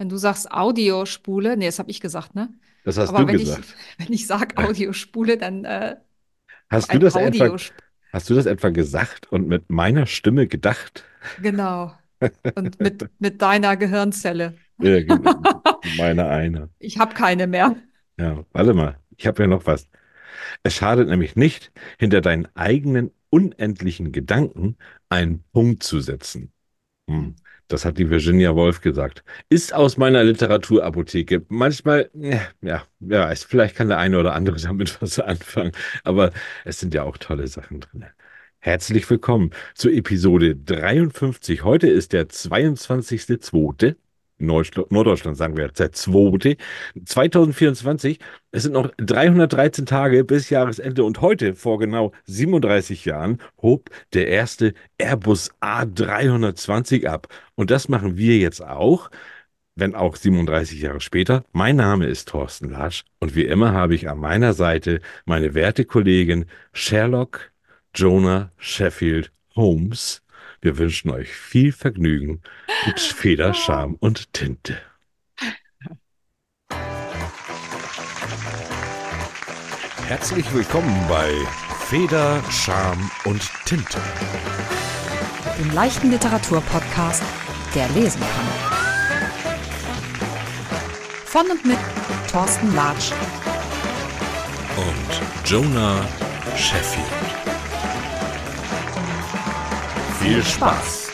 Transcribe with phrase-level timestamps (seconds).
[0.00, 2.50] wenn du sagst Audiospule, nee, das habe ich gesagt, ne?
[2.84, 3.78] Das hast Aber du wenn ich, gesagt.
[3.98, 5.96] wenn ich sage Audiospule, dann äh,
[6.70, 7.50] Hast du das etwa,
[8.12, 11.04] hast du das etwa gesagt und mit meiner Stimme gedacht?
[11.36, 11.92] genau.
[12.54, 14.58] Und mit, mit deiner Gehirnzelle.
[14.80, 15.46] Ja, gen-
[15.82, 16.70] meine eine.
[16.78, 17.76] Ich habe keine mehr.
[18.18, 18.98] Ja, warte mal.
[19.16, 19.88] Ich habe ja noch was.
[20.64, 24.76] Es schadet nämlich nicht, hinter deinen eigenen unendlichen Gedanken
[25.10, 26.52] einen Punkt zu setzen.
[27.08, 27.36] Hm.
[27.70, 29.22] Das hat die Virginia Woolf gesagt.
[29.48, 31.46] Ist aus meiner Literaturapotheke.
[31.48, 35.70] Manchmal, ja, ja, vielleicht kann der eine oder andere damit was anfangen.
[36.02, 36.32] Aber
[36.64, 38.06] es sind ja auch tolle Sachen drin.
[38.58, 41.62] Herzlich willkommen zur Episode 53.
[41.62, 43.94] Heute ist der 22.02.
[44.40, 46.56] Norddeutschland sagen wir jetzt der 2.
[47.04, 48.18] 2024.
[48.50, 54.28] Es sind noch 313 Tage bis Jahresende und heute, vor genau 37 Jahren, hob der
[54.28, 57.28] erste Airbus A320 ab.
[57.54, 59.10] Und das machen wir jetzt auch,
[59.76, 61.44] wenn auch 37 Jahre später.
[61.52, 65.84] Mein Name ist Thorsten Latsch und wie immer habe ich an meiner Seite meine werte
[65.84, 67.52] Kollegin Sherlock
[67.94, 70.22] Jonah Sheffield Holmes.
[70.62, 72.42] Wir wünschen euch viel Vergnügen
[72.86, 74.78] mit Feder, Charme und Tinte.
[80.06, 81.32] Herzlich willkommen bei
[81.88, 83.98] Feder, Charme und Tinte.
[85.58, 87.22] Dem leichten Literaturpodcast,
[87.74, 89.56] der lesen kann.
[91.24, 91.78] Von und mit
[92.30, 93.12] Thorsten Latsch.
[94.76, 96.04] und Jonah
[96.56, 97.29] Sheffield.
[100.20, 101.10] Viel Spaß!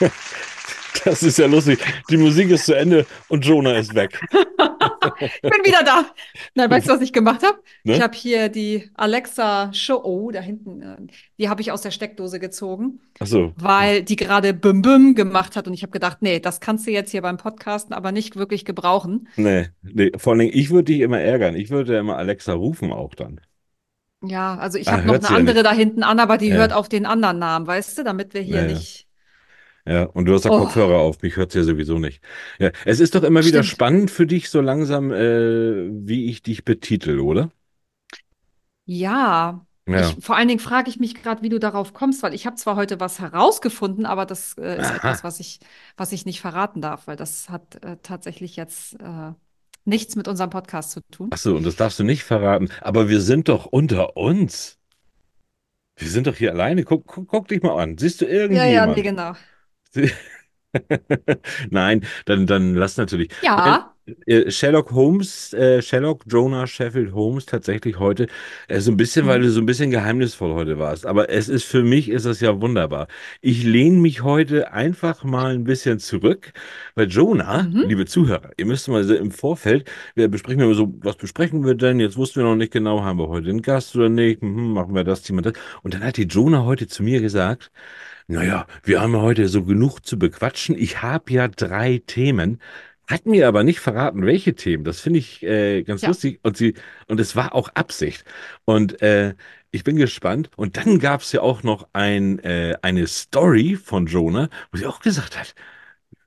[1.02, 1.78] Das ist ja lustig.
[2.10, 4.20] Die Musik ist zu Ende und Jonah ist weg.
[5.20, 6.04] Ich bin wieder da.
[6.54, 7.58] Nein, weißt du, was ich gemacht habe?
[7.84, 7.94] Ne?
[7.94, 10.96] Ich habe hier die Alexa Show, oh, da hinten, äh,
[11.38, 13.54] die habe ich aus der Steckdose gezogen, Ach so.
[13.56, 16.90] weil die gerade Bim Bim gemacht hat und ich habe gedacht, nee, das kannst du
[16.90, 19.28] jetzt hier beim Podcasten aber nicht wirklich gebrauchen.
[19.36, 21.56] Nee, nee, vor allen Dingen, ich würde dich immer ärgern.
[21.56, 23.40] Ich würde ja immer Alexa rufen auch dann.
[24.22, 25.62] Ja, also ich Ah, habe noch hört eine ja andere nicht.
[25.62, 26.56] da hinten an, aber die Ja.
[26.56, 28.86] hört auf den anderen Namen, weißt du, damit wir hier Ja, ja.
[28.86, 29.08] nicht.
[29.86, 30.50] Ja, und du hast ja Oh.
[30.50, 32.22] Kopfhörer auf, mich hört's ja sowieso nicht.
[32.58, 33.62] Ja, es ist doch immer wieder Stimmt.
[33.62, 37.50] spannend für dich so langsam, äh, wie ich dich betitel, oder?
[38.84, 39.94] Ja, Ja.
[39.94, 42.56] ich, vor allen Dingen frage ich mich gerade, wie du darauf kommst, weil ich habe
[42.56, 44.90] zwar heute was herausgefunden, aber das äh, ist Aha.
[44.90, 45.60] etwas, was ich,
[45.96, 49.32] was ich nicht verraten darf, weil das hat äh, tatsächlich jetzt äh,
[49.84, 51.28] nichts mit unserem Podcast zu tun.
[51.32, 52.68] Ach so, und das darfst du nicht verraten.
[52.80, 54.78] Aber wir sind doch unter uns.
[55.96, 56.84] Wir sind doch hier alleine.
[56.84, 57.98] Guck, guck, guck dich mal an.
[57.98, 59.32] Siehst du Ja, ja, nee, genau.
[61.70, 63.32] Nein, dann, dann lass natürlich.
[63.42, 63.89] Ja, Äh,
[64.48, 68.26] Sherlock Holmes, äh, Sherlock Jonah Sheffield Holmes tatsächlich heute,
[68.68, 69.42] äh, so ein bisschen, weil Mhm.
[69.44, 71.06] du so ein bisschen geheimnisvoll heute warst.
[71.06, 73.06] Aber es ist für mich ist das ja wunderbar.
[73.40, 76.52] Ich lehne mich heute einfach mal ein bisschen zurück,
[76.96, 77.84] weil Jonah, Mhm.
[77.88, 81.74] liebe Zuhörer, ihr müsst mal so im Vorfeld, wir besprechen immer so, was besprechen wir
[81.74, 82.00] denn?
[82.00, 84.42] Jetzt wussten wir noch nicht genau, haben wir heute einen Gast oder nicht?
[84.42, 85.52] Mhm, machen wir das Thema das.
[85.82, 87.70] Und dann hat die Jonah heute zu mir gesagt,
[88.28, 90.76] naja, wir haben heute so genug zu bequatschen.
[90.78, 92.60] Ich habe ja drei Themen.
[93.10, 94.84] Hat mir aber nicht verraten, welche Themen.
[94.84, 96.08] Das finde ich äh, ganz Ja.
[96.08, 96.38] lustig.
[96.44, 96.74] Und sie,
[97.08, 98.24] und es war auch Absicht.
[98.64, 99.34] Und äh,
[99.72, 100.50] ich bin gespannt.
[100.56, 104.86] Und dann gab es ja auch noch ein, äh, eine Story von Jonah, wo sie
[104.86, 105.54] auch gesagt hat,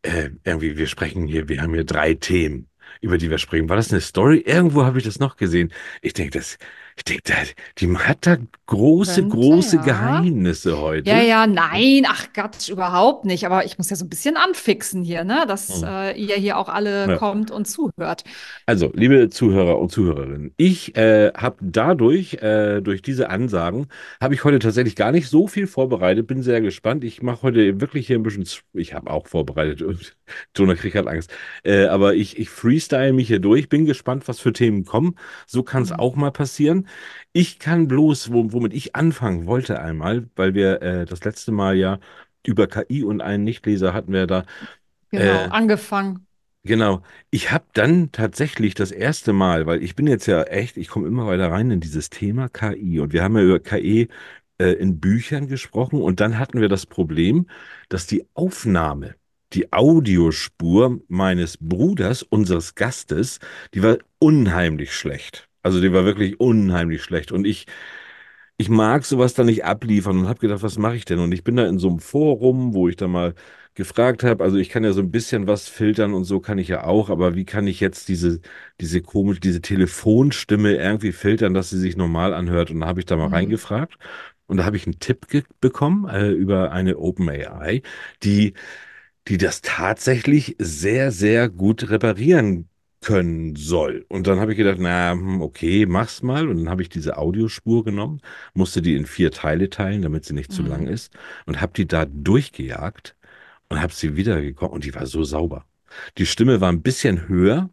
[0.03, 2.69] äh, irgendwie, wir sprechen hier, wir haben hier drei Themen,
[3.01, 3.69] über die wir sprechen.
[3.69, 4.39] War das eine Story?
[4.45, 5.71] Irgendwo habe ich das noch gesehen.
[6.01, 6.57] Ich denke, das,
[6.97, 7.33] ich denke,
[7.79, 8.37] die hat da
[8.67, 9.81] große, Könnte, große ja.
[9.81, 11.09] Geheimnisse heute.
[11.09, 13.45] ja, ja, nein, ach Gott, überhaupt nicht.
[13.45, 15.87] Aber ich muss ja so ein bisschen anfixen hier, ne, dass Mhm.
[15.87, 17.17] äh, ihr hier auch alle Ja.
[17.17, 18.23] kommt und zuhört.
[18.65, 23.87] Also, liebe Zuhörer und Zuhörerinnen, ich äh, habe dadurch, äh, durch diese Ansagen,
[24.21, 26.27] habe ich heute tatsächlich gar nicht so viel vorbereitet.
[26.27, 27.03] Bin sehr gespannt.
[27.03, 29.83] Ich mache heute wirklich hier ein bisschen, ich habe auch vorbereitet
[30.55, 31.31] Jonah Krieg hat Angst.
[31.63, 33.69] Äh, aber ich, ich freestyle mich hier durch.
[33.69, 35.15] Bin gespannt, was für Themen kommen.
[35.45, 35.95] So kann es Mhm.
[35.97, 36.82] auch mal passieren.
[37.33, 41.75] Ich kann bloß, wo, womit ich anfangen wollte einmal, weil wir äh, das letzte Mal
[41.77, 41.99] ja
[42.45, 44.45] über KI und einen Nichtleser hatten wir da
[45.11, 46.27] Genau, Äh, angefangen.
[46.65, 47.03] Genau.
[47.29, 51.07] Ich habe dann tatsächlich das erste Mal, weil ich bin jetzt ja echt, ich komme
[51.07, 54.07] immer weiter rein in dieses Thema KI und wir haben ja über KI
[54.59, 57.47] äh, in Büchern gesprochen und dann hatten wir das Problem,
[57.89, 59.15] dass die Aufnahme,
[59.51, 63.39] die Audiospur meines Bruders, unseres Gastes,
[63.73, 65.49] die war unheimlich schlecht.
[65.63, 67.67] Also die war wirklich unheimlich schlecht und ich
[68.57, 71.19] ich mag sowas da nicht abliefern und habe gedacht, was mache ich denn?
[71.19, 73.33] Und ich bin da in so einem Forum, wo ich da mal
[73.75, 76.67] gefragt habe, also ich kann ja so ein bisschen was filtern und so kann ich
[76.67, 78.39] ja auch, aber wie kann ich jetzt diese,
[78.79, 82.69] diese komische, diese Telefonstimme irgendwie filtern, dass sie sich normal anhört?
[82.71, 83.29] Und da habe ich da mal Mhm.
[83.29, 83.97] reingefragt.
[84.45, 85.25] Und da habe ich einen Tipp
[85.61, 87.81] bekommen äh, über eine OpenAI,
[88.23, 88.53] die,
[89.27, 92.69] die das tatsächlich sehr, sehr gut reparieren
[93.03, 94.05] können soll.
[94.09, 96.47] Und dann habe ich gedacht, na, hm, okay, mach's mal.
[96.49, 98.21] Und dann habe ich diese Audiospur genommen,
[98.55, 100.87] musste die in vier Teile teilen, damit sie nicht zu lang Mhm.
[100.87, 101.13] ist,
[101.45, 103.15] und habe die da durchgejagt
[103.69, 105.65] und habe sie wiedergekommen und die war so sauber.
[106.17, 107.69] Die Stimme war ein bisschen höher.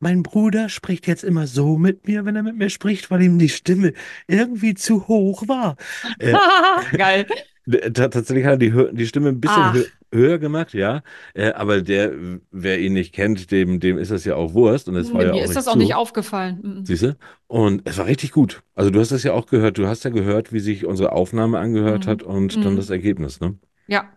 [0.00, 3.38] Mein Bruder spricht jetzt immer so mit mir, wenn er mit mir spricht, weil ihm
[3.38, 3.94] die Stimme
[4.28, 5.76] irgendwie zu hoch war.
[6.18, 6.34] Äh,
[6.96, 7.26] Geil.
[7.70, 11.02] Ta- tatsächlich hat er die, die Stimme ein bisschen hö höher gemacht, ja.
[11.34, 12.12] Äh, aber der,
[12.50, 15.24] wer ihn nicht kennt, dem, dem ist das ja auch Wurst und es war nee,
[15.24, 15.94] ja mir auch ist nicht das auch nicht zu.
[15.94, 16.60] aufgefallen.
[16.62, 16.84] Mhm.
[16.84, 17.18] Siehst du?
[17.48, 18.62] Und es war richtig gut.
[18.74, 19.78] Also du hast das ja auch gehört.
[19.78, 22.28] Du hast ja gehört, wie sich unsere Aufnahme angehört hat Mhm.
[22.28, 22.92] und dann das Mhm.
[22.92, 23.58] Ergebnis, ne?
[23.88, 24.12] Ja,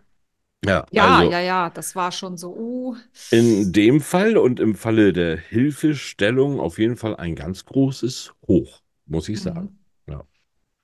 [0.64, 2.54] Ja, ja, also ja, ja, das war schon so.
[2.56, 2.96] Uh.
[3.30, 8.80] In dem Fall und im Falle der Hilfestellung auf jeden Fall ein ganz großes Hoch,
[9.06, 9.70] muss ich sagen.
[9.70, 9.81] Mhm.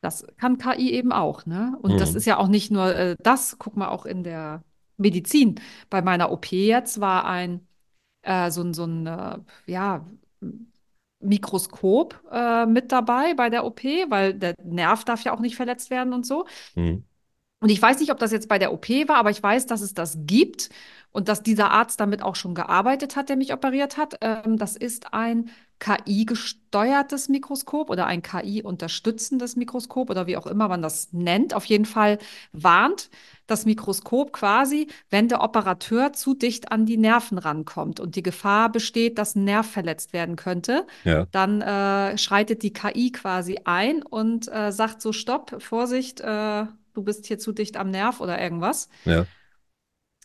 [0.01, 1.77] Das kann KI eben auch, ne?
[1.83, 2.31] Und das ist Mhm.
[2.31, 4.63] ja auch nicht nur äh, das, guck mal auch in der
[4.97, 5.61] Medizin.
[5.91, 7.67] Bei meiner OP jetzt war ein
[8.23, 10.07] äh, so ein, so ein äh, ja,
[11.21, 15.91] Mikroskop äh, mit dabei bei der OP, weil der Nerv darf ja auch nicht verletzt
[15.91, 16.47] werden und so.
[16.77, 17.05] Mhm.
[17.61, 19.81] Und ich weiß nicht, ob das jetzt bei der OP war, aber ich weiß, dass
[19.81, 20.71] es das gibt
[21.13, 24.17] und dass dieser Arzt damit auch schon gearbeitet hat, der mich operiert hat.
[24.21, 25.51] Ähm, das ist ein
[25.81, 31.55] KI-gesteuertes Mikroskop oder ein KI-unterstützendes Mikroskop oder wie auch immer man das nennt.
[31.55, 32.19] Auf jeden Fall
[32.53, 33.11] warnt
[33.47, 38.71] das Mikroskop quasi, wenn der Operateur zu dicht an die Nerven rankommt und die Gefahr
[38.71, 44.03] besteht, dass ein Nerv verletzt werden könnte Ja, dann äh, schreitet die KI quasi ein
[44.03, 46.65] und äh, sagt so, Stopp, Vorsicht, äh,
[46.95, 48.89] du bist hier zu dicht am Nerv oder irgendwas.
[49.05, 49.27] ja,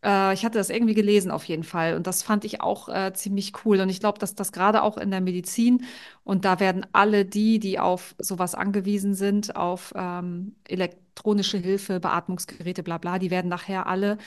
[0.03, 3.13] Äh, ich hatte das irgendwie gelesen auf jeden Fall und das fand ich auch äh,
[3.13, 3.79] ziemlich cool.
[3.81, 5.85] Und ich glaube, dass das gerade auch in der Medizin
[6.23, 12.83] und da werden alle die, die auf sowas angewiesen sind, auf ähm, elektronische Hilfe, Beatmungsgeräte,
[12.83, 14.17] bla bla, die werden nachher alle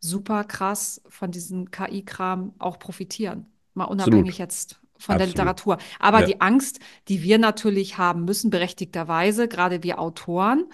[0.00, 3.46] super krass von diesem KI-Kram auch profitieren.
[3.74, 5.26] Mal unabhängig absolut, jetzt von der absolut.
[5.26, 5.78] Literatur.
[5.98, 10.66] Aber Ja, die Angst, die wir natürlich haben müssen, berechtigterweise, gerade wir Autoren,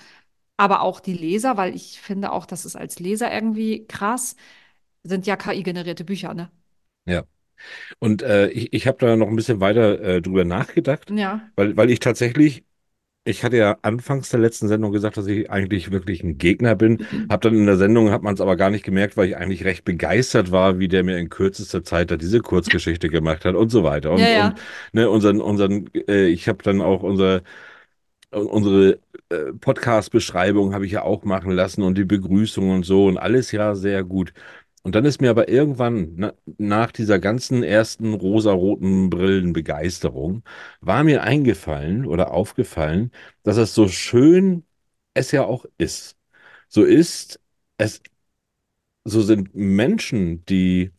[0.63, 4.37] aber auch die Leser, weil ich finde auch, das ist als Leser irgendwie krass,
[5.05, 6.51] sind ja KI-generierte Bücher, ne?
[7.07, 7.25] ja.
[8.01, 11.41] Und äh, ich, ich habe da noch ein bisschen weiter äh, drüber nachgedacht, Ja.
[11.57, 12.65] weil, weil ich tatsächlich,
[13.25, 17.01] ich hatte ja anfangs der letzten Sendung gesagt, dass ich eigentlich wirklich ein Gegner bin.
[17.29, 19.65] Hab dann in der Sendung, hat man es aber gar nicht gemerkt, weil ich eigentlich
[19.65, 23.71] recht begeistert war, wie der mir in kürzester Zeit da diese Kurzgeschichte gemacht hat und
[23.71, 24.13] so weiter.
[24.15, 24.55] Ja, Und, und ja.
[24.93, 27.43] ne, unseren, unseren, äh, ich habe dann auch unser
[28.33, 29.01] unsere
[29.31, 33.53] äh, Podcast-Beschreibung habe ich ja auch machen lassen und die Begrüßung und so und alles
[33.53, 34.33] ja sehr gut.
[34.83, 40.43] Und dann ist mir aber irgendwann na, nach dieser ganzen ersten rosaroten Brillen-Begeisterung
[40.81, 43.13] war mir eingefallen oder aufgefallen,
[43.45, 44.65] dass es so schön
[45.15, 46.17] es ja auch ist.
[46.69, 47.41] So ist
[47.79, 48.03] es
[49.05, 50.93] so sind Menschen, die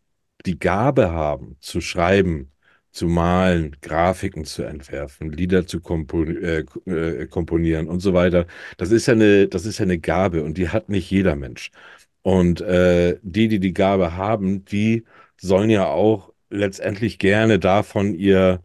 [0.46, 2.52] die Gabe haben, zu schreiben,
[2.94, 8.48] zu malen, Grafiken zu entwerfen, Lieder zu kompon äh, äh, komponieren und so weiter.
[8.78, 11.72] Das ist ja eine, das ist ja eine Gabe und die hat nicht jeder Mensch.
[12.24, 15.06] Und äh, die, die die Gabe haben, die
[15.42, 18.64] sollen ja auch letztendlich gerne davon ihr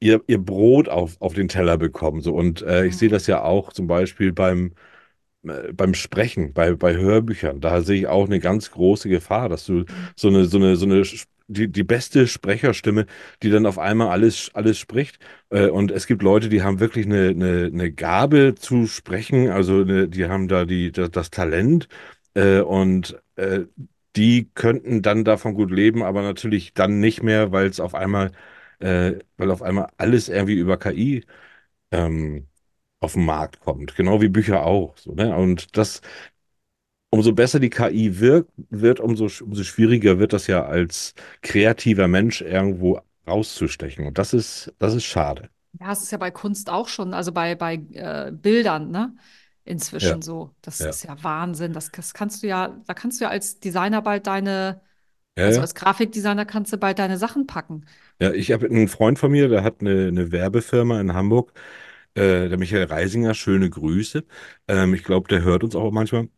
[0.00, 2.20] ihr, ihr Brot auf, auf den Teller bekommen.
[2.22, 2.34] So.
[2.34, 3.12] Und äh, ich sehe Mhm.
[3.14, 4.74] das ja auch zum Beispiel beim
[5.44, 9.66] äh, beim Sprechen, bei, bei Hörbüchern, da sehe ich auch eine ganz große Gefahr, dass
[9.66, 10.14] du Mhm.
[10.16, 11.04] so eine, so eine, so eine,
[11.52, 13.06] die, die beste Sprecherstimme,
[13.42, 15.18] die dann auf einmal alles, alles spricht.
[15.50, 19.80] Äh, und es gibt Leute, die haben wirklich eine, eine, eine Gabe zu sprechen, also
[19.82, 21.88] eine, die haben da die, das, Talent,
[22.34, 23.60] äh, und äh,
[24.16, 28.32] die könnten dann davon gut leben, aber natürlich dann nicht mehr, weil es auf einmal,
[28.80, 31.24] weil auf einmal alles irgendwie über KI
[31.90, 32.46] ähm,
[33.00, 34.96] auf den Markt kommt, genau wie Bücher auch.
[35.06, 35.34] Ne?
[35.36, 36.02] Und das,
[37.10, 42.40] umso besser die KI wirkt, wird, umso, umso schwieriger wird das ja als kreativer Mensch
[42.40, 44.06] irgendwo rauszustechen.
[44.06, 45.50] Und das ist, das ist schade.
[45.78, 49.14] Ja, es ist ja bei Kunst auch schon, also bei, bei äh, Bildern, ne?
[49.14, 50.50] Ja, Inzwischen so.
[50.62, 51.72] Das ja, ist ja Wahnsinn.
[51.72, 54.80] Das, das kannst du ja, da kannst du ja als Designer bald deine,
[55.36, 55.62] ja, also ja.
[55.62, 57.86] als Grafikdesigner kannst du bald deine Sachen packen.
[58.20, 61.52] Ja, ich habe einen Freund von mir, der hat eine, eine Werbefirma in Hamburg,
[62.14, 64.24] äh, der Michael Reisinger, schöne Grüße.
[64.66, 66.28] Ähm, ich glaube, der hört uns auch manchmal.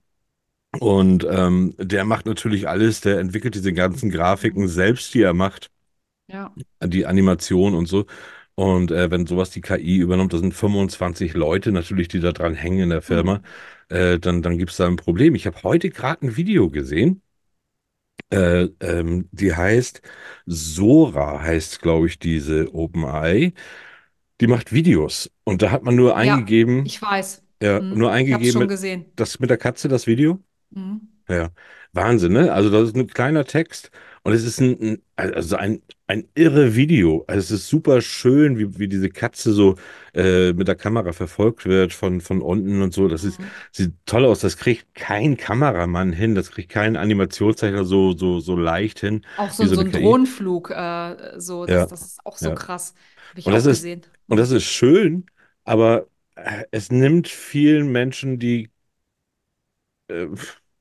[0.81, 5.71] Und ähm, der macht natürlich alles, der entwickelt diese ganzen Grafiken selbst, die er macht.
[6.29, 6.55] Ja.
[6.85, 8.07] die Animation und so.
[8.55, 12.55] Und äh, wenn sowas die KI übernimmt, das sind 25 Leute natürlich, die da dran
[12.55, 13.39] hängen in der Firma,
[13.91, 13.97] Mhm.
[13.97, 15.35] äh, dann, dann gibt es da ein Problem.
[15.35, 17.23] Ich habe heute gerade ein Video gesehen,
[18.31, 20.03] äh, ähm, die heißt
[20.47, 23.53] Sora, heißt, glaube ich, diese OpenAI.
[24.41, 25.31] Die macht Videos.
[25.45, 27.43] Und da hat man nur Ja, eingegeben, ich weiß.
[27.63, 27.99] Ja, Mhm.
[27.99, 29.07] nur Ich eingegeben schon mit gesehen.
[29.17, 30.41] das mit der Katze, das Video.
[30.75, 31.13] Mhm.
[31.29, 31.51] Ja,
[31.93, 32.53] Wahnsinn, ne?
[32.53, 33.91] Also das ist ein kleiner Text
[34.25, 37.25] und es ist ein, ein also ein, ein irre Video.
[37.29, 39.77] Also es ist super schön, wie, wie diese Katze so
[40.15, 43.09] äh, mit der Kamera verfolgt wird von, von unten und so.
[43.09, 43.53] Das ist, Mhm.
[43.73, 44.41] sieht toll aus.
[44.41, 46.35] Das kriegt kein Kameramann hin.
[46.35, 49.93] Das kriegt kein Animationszeichner so, so, so leicht hin Auch so, so so ein KI.
[49.93, 52.53] Drohnenflug, äh, so, das, Ja, das ist auch so ja.
[52.53, 52.95] krass.
[53.31, 54.03] Habe ich Und das auch ist, gesehen.
[54.29, 55.27] und das ist schön,
[55.65, 58.71] aber äh, es nimmt vielen Menschen die
[60.09, 60.27] äh,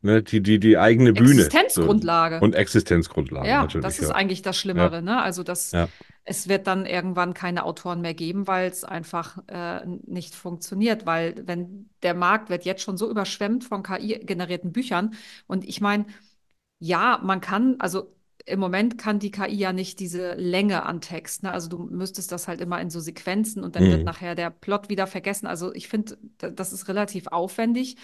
[0.02, 1.44] ne, die, die, die eigene Bühne.
[1.68, 1.82] So.
[1.82, 2.40] Existenzgrundlage.
[2.40, 4.16] Und Existenzgrundlage Ja, das natürlich, ist ja.
[4.16, 5.22] eigentlich das Ja, Schlimmere, ne?
[5.22, 5.88] Also das, ja.
[6.24, 11.36] es wird dann irgendwann keine Autoren mehr geben, weil es einfach äh, nicht funktioniert, weil
[11.48, 15.16] wenn der Markt wird jetzt schon so überschwemmt von KI-generierten Büchern
[15.48, 16.06] und ich meine,
[16.80, 18.16] ja, man kann, also
[18.46, 21.52] im Moment kann die KI ja nicht diese Länge an Text, ne?
[21.52, 24.06] Also du müsstest das halt immer in so Sequenzen und dann wird Mhm.
[24.06, 25.46] nachher der Plot wieder vergessen.
[25.48, 27.98] Also ich finde, da- das ist relativ aufwendig.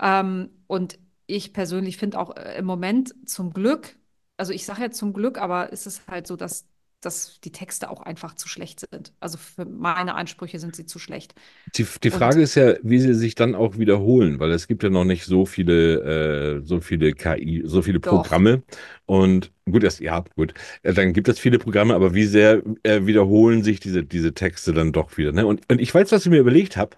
[0.00, 3.96] Ähm, und ich persönlich finde auch äh, im Moment zum Glück,
[4.36, 6.68] also ich sage jetzt zum Glück, aber es ist halt so, dass,
[7.00, 9.12] dass die Texte auch einfach zu schlecht sind.
[9.20, 11.34] Also für meine Ansprüche sind sie zu schlecht.
[11.76, 14.82] Die, die Und Frage ist ja, wie sie sich dann auch wiederholen, weil es gibt
[14.84, 18.38] ja noch nicht so viele, äh, so viele KI, so viele doch.
[18.38, 18.62] Programme.
[19.06, 20.54] Und gut, das, ja, gut.
[20.82, 24.72] Äh, Dann gibt es viele Programme, aber wie sehr äh, wiederholen sich diese, diese Texte
[24.72, 25.46] dann doch wieder, ne?
[25.46, 26.96] Und, und ich weiß, was ich mir überlegt habe.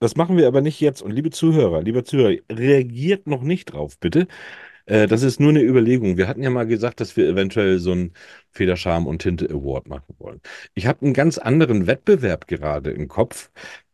[0.00, 1.02] Das machen wir aber nicht jetzt.
[1.02, 4.26] Und liebe Zuhörer, lieber Zuhörer, reagiert noch nicht drauf, bitte.
[4.86, 6.16] Äh, das ist nur eine Überlegung.
[6.18, 8.12] Wir hatten ja mal gesagt, dass wir eventuell so einen
[8.52, 10.40] Federscham und Tinte Award machen wollen.
[10.74, 13.50] Ich habe einen ganz anderen Wettbewerb gerade im Kopf,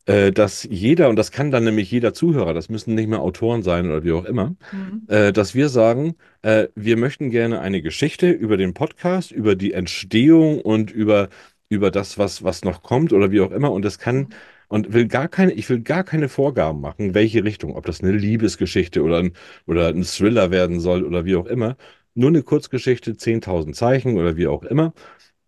[0.07, 3.63] äh, dass jeder, und das kann dann nämlich jeder Zuhörer, das müssen nicht mehr Autoren
[3.63, 5.05] sein oder wie auch immer, Mhm.
[5.09, 9.73] äh, dass wir sagen, äh, wir möchten gerne eine Geschichte über den Podcast, über die
[9.75, 11.29] Entstehung und über,
[11.69, 13.73] über das, was, was noch kommt oder wie auch immer.
[13.73, 14.29] Und das kann, Mhm.
[14.71, 18.13] Und will gar keine, ich will gar keine Vorgaben machen, welche Richtung, ob das eine
[18.13, 19.33] Liebesgeschichte oder ein,
[19.67, 21.77] oder ein Thriller werden soll oder wie auch immer.
[22.15, 24.95] Nur eine Kurzgeschichte, 10.000 Zeichen oder wie auch immer.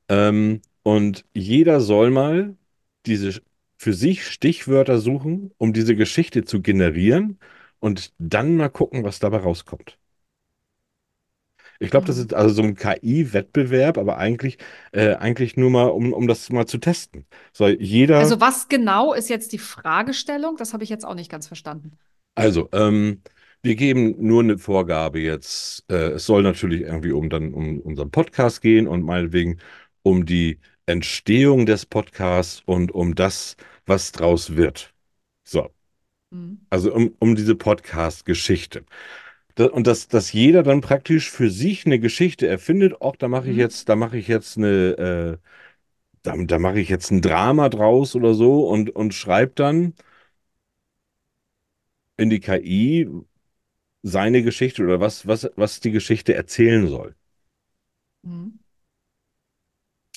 [0.08, 2.56] Ähm, und jeder soll mal
[3.06, 3.42] diese
[3.78, 7.38] für sich Stichwörter suchen, um diese Geschichte zu generieren
[7.80, 9.98] und dann mal gucken, was dabei rauskommt.
[11.82, 12.20] Ich glaube, das Mhm.
[12.20, 14.58] ist also so ein KI-Wettbewerb, aber eigentlich,
[14.92, 17.26] äh, eigentlich nur mal, um, um das mal zu testen.
[17.52, 20.56] So, jeder, Also was genau ist jetzt die Fragestellung?
[20.56, 21.98] Das habe ich jetzt auch nicht ganz verstanden.
[22.34, 23.22] also, ähm,
[23.62, 25.84] wir geben nur eine Vorgabe jetzt.
[25.90, 29.58] Äh, es soll natürlich irgendwie um dann um unseren Podcast gehen und meinetwegen
[30.02, 34.92] um die Entstehung des Podcasts und um das, was draus wird.
[35.44, 35.70] So,
[36.32, 36.66] Mhm.
[36.70, 38.84] also um, um diese Podcast-Geschichte.
[39.58, 43.56] Und dass, dass jeder dann praktisch für sich eine Geschichte erfindet, auch da mache ich
[43.56, 43.58] Mhm.
[43.58, 44.68] jetzt, da mache ich jetzt eine,
[45.38, 45.46] äh,
[46.22, 49.94] da, da mache ich jetzt ein Drama draus oder so und, und schreibe dann
[52.16, 53.08] in die KI
[54.02, 57.16] seine Geschichte oder was, was, was die Geschichte erzählen soll.
[58.24, 58.61] Mhm.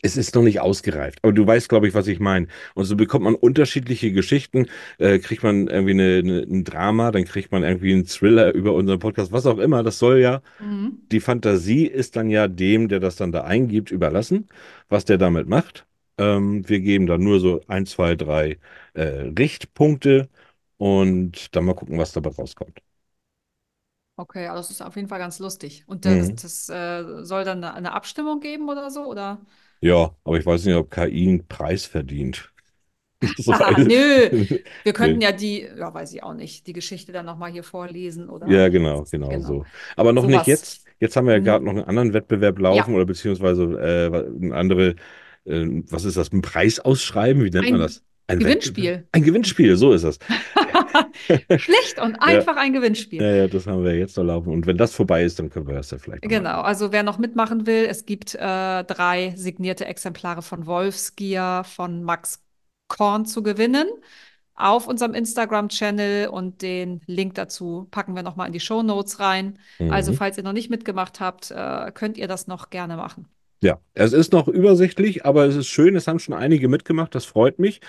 [0.05, 2.47] Es ist noch nicht ausgereift, aber du weißt, glaube ich, was ich meine.
[2.75, 4.67] Und so bekommt man unterschiedliche Geschichten,
[4.99, 8.73] äh, kriegt man irgendwie eine, eine, ein Drama, dann kriegt man irgendwie einen Thriller über
[8.73, 9.83] unseren Podcast, was auch immer.
[9.83, 11.05] Das soll ja Mhm.
[11.11, 14.47] die Fantasie ist dann ja dem, der das dann da eingibt, überlassen,
[14.89, 15.85] was der damit macht.
[16.17, 18.59] Ähm, wir geben dann nur so ein, zwei, drei
[18.93, 19.03] äh,
[19.37, 20.29] Richtpunkte
[20.77, 22.79] und dann mal gucken, was dabei rauskommt.
[24.17, 25.83] Okay, also das ist auf jeden Fall ganz lustig.
[25.87, 26.35] Und das, Mhm.
[26.35, 29.45] das äh, soll dann eine, eine Abstimmung geben oder so, oder?
[29.81, 32.51] Ja, aber ich weiß nicht, ob KI einen Preis verdient.
[33.47, 34.31] Haha, weiß- nö,
[34.83, 38.29] wir könnten ja die, ja, weiß ich auch nicht, die Geschichte dann nochmal hier vorlesen
[38.43, 39.41] Ja, oder genau, genau genau.
[39.41, 39.65] so.
[39.95, 40.45] Aber noch nicht Sowas.
[40.45, 40.83] jetzt.
[40.99, 41.65] Jetzt haben wir ja gerade Mhm.
[41.65, 44.95] noch einen anderen Wettbewerb laufen Ja, oder beziehungsweise äh, eine andere,
[45.45, 47.43] äh, was ist das, ein Preis ausschreiben?
[47.43, 48.03] Wie nennt man ein das?
[48.27, 48.39] Ein?
[48.39, 49.07] Gewinnspiel.
[49.11, 50.19] Ein Gewinnspiel, so ist das.
[51.57, 53.21] Schlicht und Ja, einfach ein Gewinnspiel.
[53.21, 54.49] ja, ja, das haben wir jetzt noch laufen.
[54.51, 56.65] Und wenn das vorbei ist, dann können wir das ja vielleicht Genau, machen.
[56.65, 62.41] also wer noch mitmachen will, es gibt äh, drei signierte Exemplare von Wolfsgier von Max
[62.87, 63.87] Korn zu gewinnen
[64.57, 69.59] auf unserem Instagram-Channel und den Link dazu packen wir nochmal in die Show Notes rein.
[69.89, 70.15] Also Mhm.
[70.15, 73.27] falls ihr noch nicht mitgemacht habt, äh, könnt ihr das noch gerne machen.
[73.65, 77.25] Ja, es ist noch übersichtlich, aber es ist schön, es haben schon einige mitgemacht, das
[77.25, 77.81] freut mich.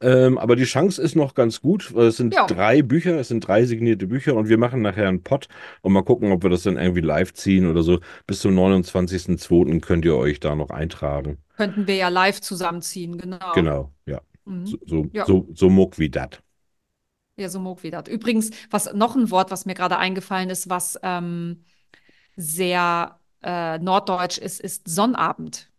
[0.00, 3.28] Ähm, aber die Chance ist noch ganz gut, weil es sind Ja, drei Bücher, es
[3.28, 5.48] sind drei signierte Bücher und wir machen nachher einen Pod
[5.80, 8.00] und mal gucken, ob wir das dann irgendwie live ziehen oder so.
[8.26, 9.80] Bis zum 29.02.
[9.80, 11.38] könnt ihr euch da noch eintragen.
[11.56, 13.52] könnten wir ja live zusammenziehen, genau.
[13.54, 14.20] Genau, ja.
[14.44, 14.66] Mhm.
[14.66, 15.24] So, so, Ja.
[15.26, 16.42] so, so muck wie dat.
[17.36, 18.08] Ja, so mag wie das.
[18.08, 21.64] Übrigens, was noch ein Wort, was mir gerade eingefallen ist, was ähm,
[22.36, 25.70] sehr äh, norddeutsch ist, ist Sonnabend.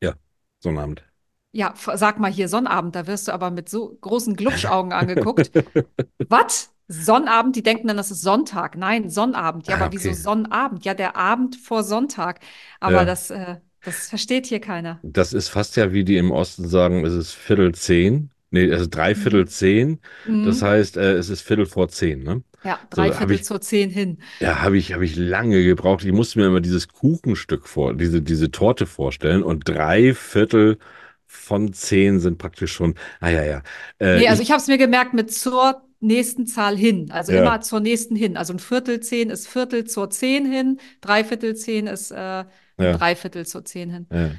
[0.00, 0.14] Ja,
[0.60, 1.04] so ein Abend.
[1.52, 5.52] Ja, sag mal hier Sonnabend, da wirst du aber mit so großen Glubschaugen angeguckt.
[6.28, 6.74] Was?
[6.88, 7.56] Sonnabend?
[7.56, 8.76] Die denken dann, das ist Sonntag.
[8.76, 9.68] Nein, Sonnabend.
[9.68, 10.14] Ja, Ah, aber wieso okay.
[10.14, 10.84] Sonnabend?
[10.84, 12.40] Ja, der Abend vor Sonntag.
[12.80, 13.06] Aber Ja.
[13.06, 15.02] das, äh, das versteht hier keiner.
[15.02, 18.30] Das ist fast ja wie die im Osten sagen, es ist Viertel zehn.
[18.50, 19.48] Nee, es ist dreiviertel Mhm.
[19.48, 20.00] zehn.
[20.42, 20.62] Das Mhm.
[20.62, 22.42] heißt, äh, es ist Viertel vor zehn, ne?
[22.64, 24.18] Ja, So, habe dreiviertel ich, zur zehn hin.
[24.40, 26.04] ja, habe ich, habe ich lange gebraucht.
[26.04, 30.78] Ich musste mir immer dieses Kuchenstück vor, diese, diese Torte vorstellen und drei Viertel
[31.26, 33.62] von zehn sind praktisch schon, ah ja, ja.
[33.98, 37.10] Äh, Nee, also ich, ich habe es mir gemerkt mit zur nächsten Zahl hin.
[37.10, 38.36] Also ja, immer zur nächsten hin.
[38.36, 42.44] Also ein Viertel zehn ist Viertel zur zehn hin, Dreiviertel zehn ist äh,
[42.78, 44.06] ja, Dreiviertel zur zehn hin.
[44.10, 44.38] ja,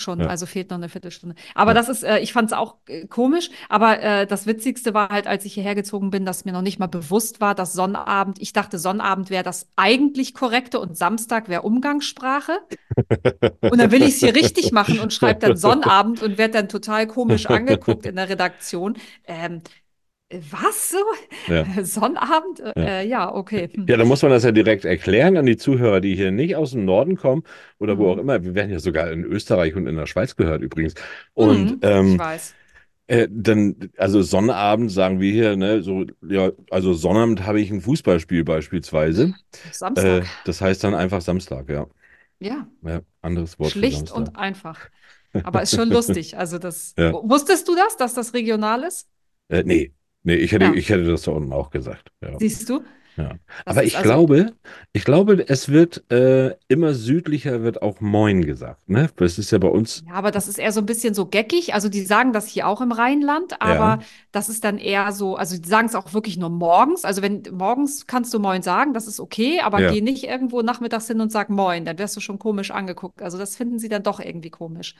[0.00, 1.34] Schon, ja, also fehlt noch eine Viertelstunde.
[1.54, 1.74] Aber ja.
[1.74, 3.50] das ist, äh, ich fand es auch äh, komisch.
[3.68, 6.78] Aber äh, das Witzigste war halt, als ich hierher gezogen bin, dass mir noch nicht
[6.78, 11.62] mal bewusst war, dass Sonnabend, ich dachte, Sonnabend wäre das eigentlich korrekte und Samstag wäre
[11.62, 12.60] Umgangssprache.
[13.60, 16.68] Und dann will ich es hier richtig machen und schreibe dann Sonnabend und werde dann
[16.68, 18.96] total komisch angeguckt in der Redaktion.
[19.26, 19.79] Ähm, äh,
[20.50, 20.98] was so?
[21.46, 22.60] Ja, Sonnabend?
[22.76, 22.82] ja.
[22.82, 23.70] Äh, äh, ja, okay.
[23.74, 23.86] Hm.
[23.88, 26.72] Ja, dann muss man das ja direkt erklären an die Zuhörer, die hier nicht aus
[26.72, 27.42] dem Norden kommen
[27.78, 28.20] oder wo auch Mhm.
[28.20, 28.42] immer.
[28.44, 30.94] Wir werden ja sogar in Österreich und in der Schweiz gehört übrigens.
[31.34, 32.56] Und Mhm, ich ähm, weiß.
[33.08, 37.80] äh, dann, also Sonnabend sagen wir hier, ne, so, ja, also Sonnabend habe ich ein
[37.82, 39.34] Fußballspiel beispielsweise.
[39.94, 40.28] Äh, Samstag.
[40.44, 41.86] das heißt dann einfach Samstag, ja.
[42.40, 42.66] Ja.
[42.82, 44.90] Ja, anderes Wort Schlicht und einfach.
[45.42, 46.36] Aber ist schon lustig.
[46.38, 47.16] Also das, Ja.
[47.22, 49.08] wusstest du das, dass das regional ist?
[49.48, 52.10] Äh, nee, nee, ich hätte, Ja, ich hätte das da unten auch gesagt.
[52.22, 52.38] Ja.
[52.38, 52.82] siehst du?
[53.16, 53.38] Ja.
[53.64, 54.52] Aber ich also, glaube,
[54.92, 59.10] ich glaube, es wird äh, immer südlicher wird auch Moin gesagt, ne?
[59.16, 61.74] Das ist ja bei uns, ja, aber das ist eher so ein bisschen so geckig.
[61.74, 65.36] Also die sagen das hier auch im Rheinland, ja, aber das ist dann eher so,
[65.36, 67.04] also die sagen es auch wirklich nur morgens.
[67.04, 69.90] Also wenn morgens kannst du Moin sagen, das ist okay, aber ja.
[69.92, 73.22] geh nicht irgendwo nachmittags hin und sag Moin, dann wirst du schon komisch angeguckt.
[73.22, 74.94] Also das finden sie dann doch irgendwie komisch.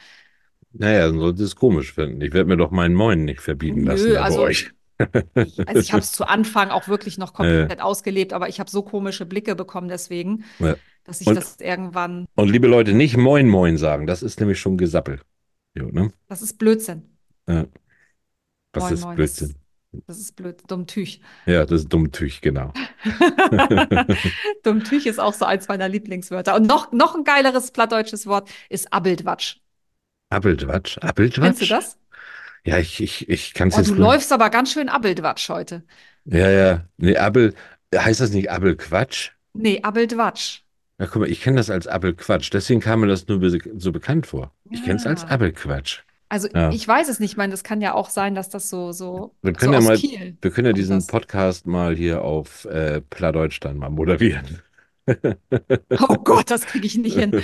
[0.73, 2.21] Naja, dann sollte es komisch finden.
[2.21, 4.71] Ich werde mir doch meinen Moin nicht verbieten lassen Nö, da bei also euch.
[5.35, 8.83] Also ich habe es zu Anfang auch wirklich noch komplett ausgelebt, aber ich habe so
[8.83, 10.76] komische Blicke bekommen deswegen, ja.
[11.04, 14.06] dass ich Und, das irgendwann, und liebe Leute, nicht Moin Moin sagen.
[14.06, 15.21] Das ist nämlich schon Gesappel.
[15.75, 16.13] Jo, ne?
[16.28, 17.02] das ist Blödsinn.
[17.49, 17.67] Ja,
[18.73, 19.54] das Moin, ist moin, Blödsinn.
[19.93, 20.63] das, das ist blöd.
[20.69, 21.21] Dummtüch.
[21.47, 22.73] Ja, das ist Dummtüch, genau.
[24.63, 26.54] Dummtüch ist auch so eins meiner Lieblingswörter.
[26.54, 29.56] Und noch, noch ein geileres plattdeutsches Wort ist Abbildwatsch.
[30.28, 30.99] Abbildwatsch?
[31.00, 31.71] Kennst du Abbildwatsch?
[31.71, 31.99] das?
[32.65, 34.09] Ja, ich, ich, ich kann es Oh, du jetzt nur.
[34.09, 35.83] läufst aber ganz schön Abbildwatsch heute.
[36.25, 36.85] Ja, ja.
[36.99, 37.55] Nee, Abbel,
[37.95, 39.31] heißt das nicht Abbelquatsch?
[39.53, 40.61] Nee, Abbildwatsch.
[40.99, 42.51] Na, guck mal, ich kenne das als Abbelquatsch.
[42.53, 44.53] Deswegen kam mir das nur be so bekannt vor.
[44.71, 45.29] Ich kenne es als Ja.
[45.29, 46.01] Abbelquatsch.
[46.29, 46.71] Also Ja.
[46.71, 47.33] ich weiß es nicht.
[47.33, 49.79] Ich meine, das kann ja auch sein, dass das so, so, Wir so können ja
[49.79, 51.05] aus mal, Kiel wir können ja diesen.
[51.07, 54.61] Podcast mal hier auf äh, Plattdeutsch dann mal moderieren.
[55.99, 57.35] Oh Gott, das kriege ich nicht hin.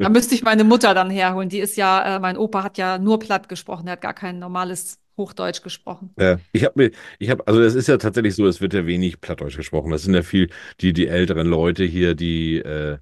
[0.00, 1.48] Da müsste ich meine Mutter dann herholen.
[1.48, 4.38] Die ist ja, äh, mein Opa hat ja nur platt gesprochen, der hat gar kein
[4.38, 6.14] normales Hochdeutsch gesprochen.
[6.18, 8.84] Ja, ich habe mir, ich habe, also es ist ja tatsächlich so, es wird ja
[8.86, 9.90] wenig Plattdeutsch gesprochen.
[9.90, 12.98] Das sind ja viel die, die älteren Leute hier, die, äh,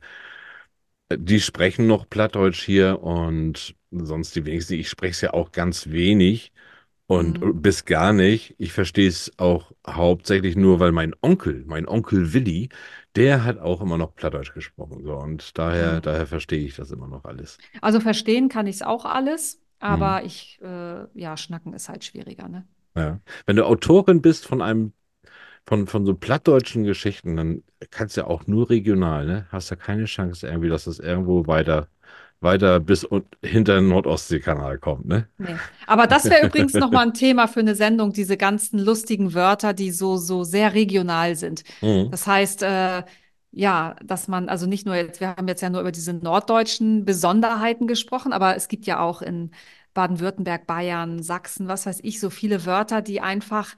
[1.14, 4.74] die sprechen noch Plattdeutsch hier und sonst die wenigsten.
[4.74, 6.52] Ich spreche es ja auch ganz wenig
[7.06, 7.62] und Mhm.
[7.62, 8.54] bis gar nicht.
[8.58, 12.70] Ich verstehe es auch hauptsächlich nur, weil mein Onkel, mein Onkel Willi,
[13.16, 15.02] der hat auch immer noch Plattdeutsch gesprochen.
[15.04, 16.00] So, und daher, Ah.
[16.00, 17.58] daher verstehe ich das immer noch alles.
[17.80, 19.88] Also verstehen kann ich es auch alles, Mhm.
[19.88, 22.66] aber ich, äh, ja, schnacken ist halt schwieriger, ne?
[22.96, 23.20] Ja.
[23.46, 24.92] Wenn du Autorin bist von einem
[25.66, 29.46] Von, von so plattdeutschen Geschichten, dann kannst du ja auch nur regional, ne?
[29.52, 31.88] Hast ja keine Chance irgendwie, dass es irgendwo weiter,
[32.40, 33.06] weiter bis
[33.42, 35.28] hinter den Nordostseekanal kommt, ne?
[35.38, 35.56] Nee.
[35.86, 39.90] Aber das wäre übrigens nochmal ein Thema für eine Sendung, diese ganzen lustigen Wörter, die
[39.90, 41.64] so, so sehr regional sind.
[41.80, 42.10] Mhm.
[42.10, 43.02] Das heißt, äh,
[43.50, 47.04] ja, dass man, also nicht nur jetzt, wir haben jetzt ja nur über diese norddeutschen
[47.04, 49.50] Besonderheiten gesprochen, aber es gibt ja auch in
[49.94, 53.74] Baden-Württemberg, Bayern, Sachsen, was weiß ich, so viele Wörter, die einfach,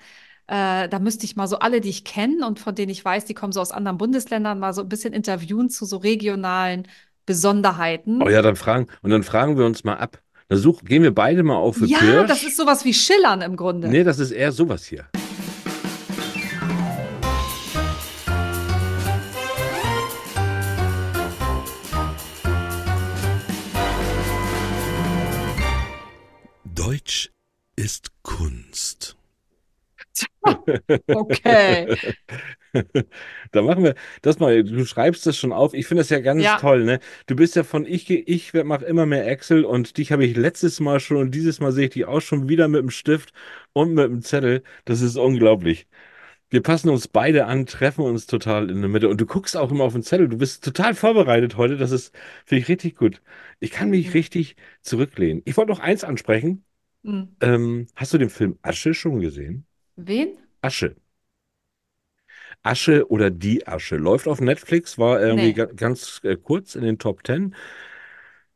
[0.48, 3.24] äh, da müsste ich mal so alle, die ich kenne und von denen ich weiß,
[3.24, 6.86] die kommen so aus anderen Bundesländern, mal so ein bisschen interviewen zu so regionalen
[7.30, 8.28] Oh Besonderheiten.
[8.30, 10.18] ja, dann fragen, und dann fragen wir uns mal ab.
[10.48, 12.48] Da such, gehen wir beide mal auf für Ja, das Pirsch.
[12.50, 13.88] ist sowas wie Schillern im Grunde.
[13.88, 15.06] Nee, das ist eher sowas hier.
[26.64, 27.30] Deutsch
[27.76, 28.49] ist Kunst.
[31.08, 31.96] Okay.
[33.52, 34.62] Da machen wir das mal.
[34.62, 35.74] Du schreibst das schon auf.
[35.74, 36.56] Ich finde das ja ganz Ja.
[36.58, 37.00] toll, ne?
[37.26, 40.78] Du bist ja von ich, ich mache immer mehr Excel und dich habe ich letztes
[40.80, 43.32] Mal schon und dieses Mal sehe ich dich auch schon wieder mit dem Stift
[43.72, 44.62] und mit dem Zettel.
[44.84, 45.86] Das ist unglaublich.
[46.50, 49.08] Wir passen uns beide an, treffen uns total in der Mitte.
[49.08, 50.28] Und du guckst auch immer auf den Zettel.
[50.28, 51.76] Du bist total vorbereitet heute.
[51.76, 52.14] Das ist,
[52.46, 53.22] finde ich richtig gut.
[53.60, 55.42] Ich kann mich richtig zurücklehnen.
[55.44, 56.64] Ich wollte noch eins ansprechen.
[57.04, 57.36] Hm.
[57.40, 59.66] Ähm, hast du den Film Asche schon gesehen?
[60.06, 60.36] Wen?
[60.62, 60.94] Asche.
[62.62, 63.96] Asche oder Die Asche.
[63.96, 65.54] Läuft auf Netflix, war irgendwie Nee.
[65.54, 67.54] ga ganz äh, kurz in den Top Ten.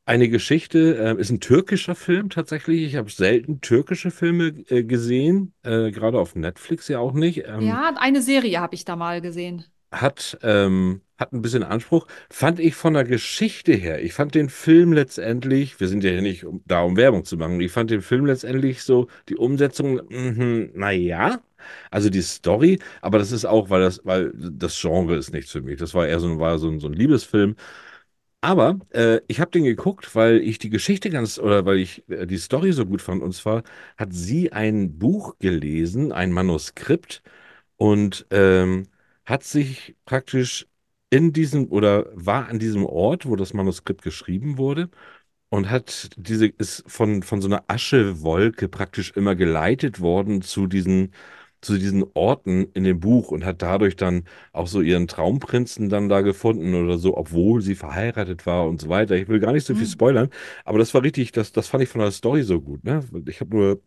[0.07, 2.83] Eine Geschichte, äh, ist ein türkischer Film tatsächlich.
[2.83, 7.44] Ich habe selten türkische Filme äh, gesehen, äh, gerade auf Netflix ja auch nicht.
[7.46, 9.64] Ähm, Ja, eine Serie habe ich da mal gesehen.
[9.92, 12.07] hat, ähm, hat ein bisschen Anspruch.
[12.31, 14.03] Fand ich von der Geschichte her.
[14.03, 17.37] Ich fand den Film letztendlich, wir sind ja hier nicht um, da, um Werbung zu
[17.37, 21.40] machen, ich fand den Film letztendlich so, die Umsetzung, mhm, naja.
[21.90, 25.62] Also die Story, aber das ist auch, weil das, weil das Genre ist nichts für
[25.62, 25.79] mich.
[25.79, 27.57] Das war eher so, ein- war so ein, so ein Liebesfilm.
[28.40, 32.27] Aber äh, ich habe den geguckt, weil ich die Geschichte ganz, oder weil ich äh,
[32.27, 33.22] die Story so gut fand.
[33.22, 33.62] Und zwar
[33.96, 37.22] hat sie ein Buch gelesen, ein Manuskript,
[37.79, 38.88] und ähm,
[39.27, 40.66] hat sich praktisch
[41.14, 44.90] in diesem oder war an diesem Ort, wo das Manuskript geschrieben wurde,
[45.50, 51.12] und hat diese, ist von, von so einer Aschewolke praktisch immer geleitet worden zu diesen,
[51.61, 56.09] zu diesen Orten in dem Buch und hat dadurch dann auch so ihren Traumprinzen dann
[56.09, 59.16] da gefunden oder so, obwohl sie verheiratet war und so weiter.
[59.16, 59.92] Ich will gar nicht so viel Hm.
[59.92, 60.31] spoilern,
[60.64, 63.03] aber das war richtig, das, das fand ich von der Story so gut, ne?
[63.29, 63.83] Ich habe nur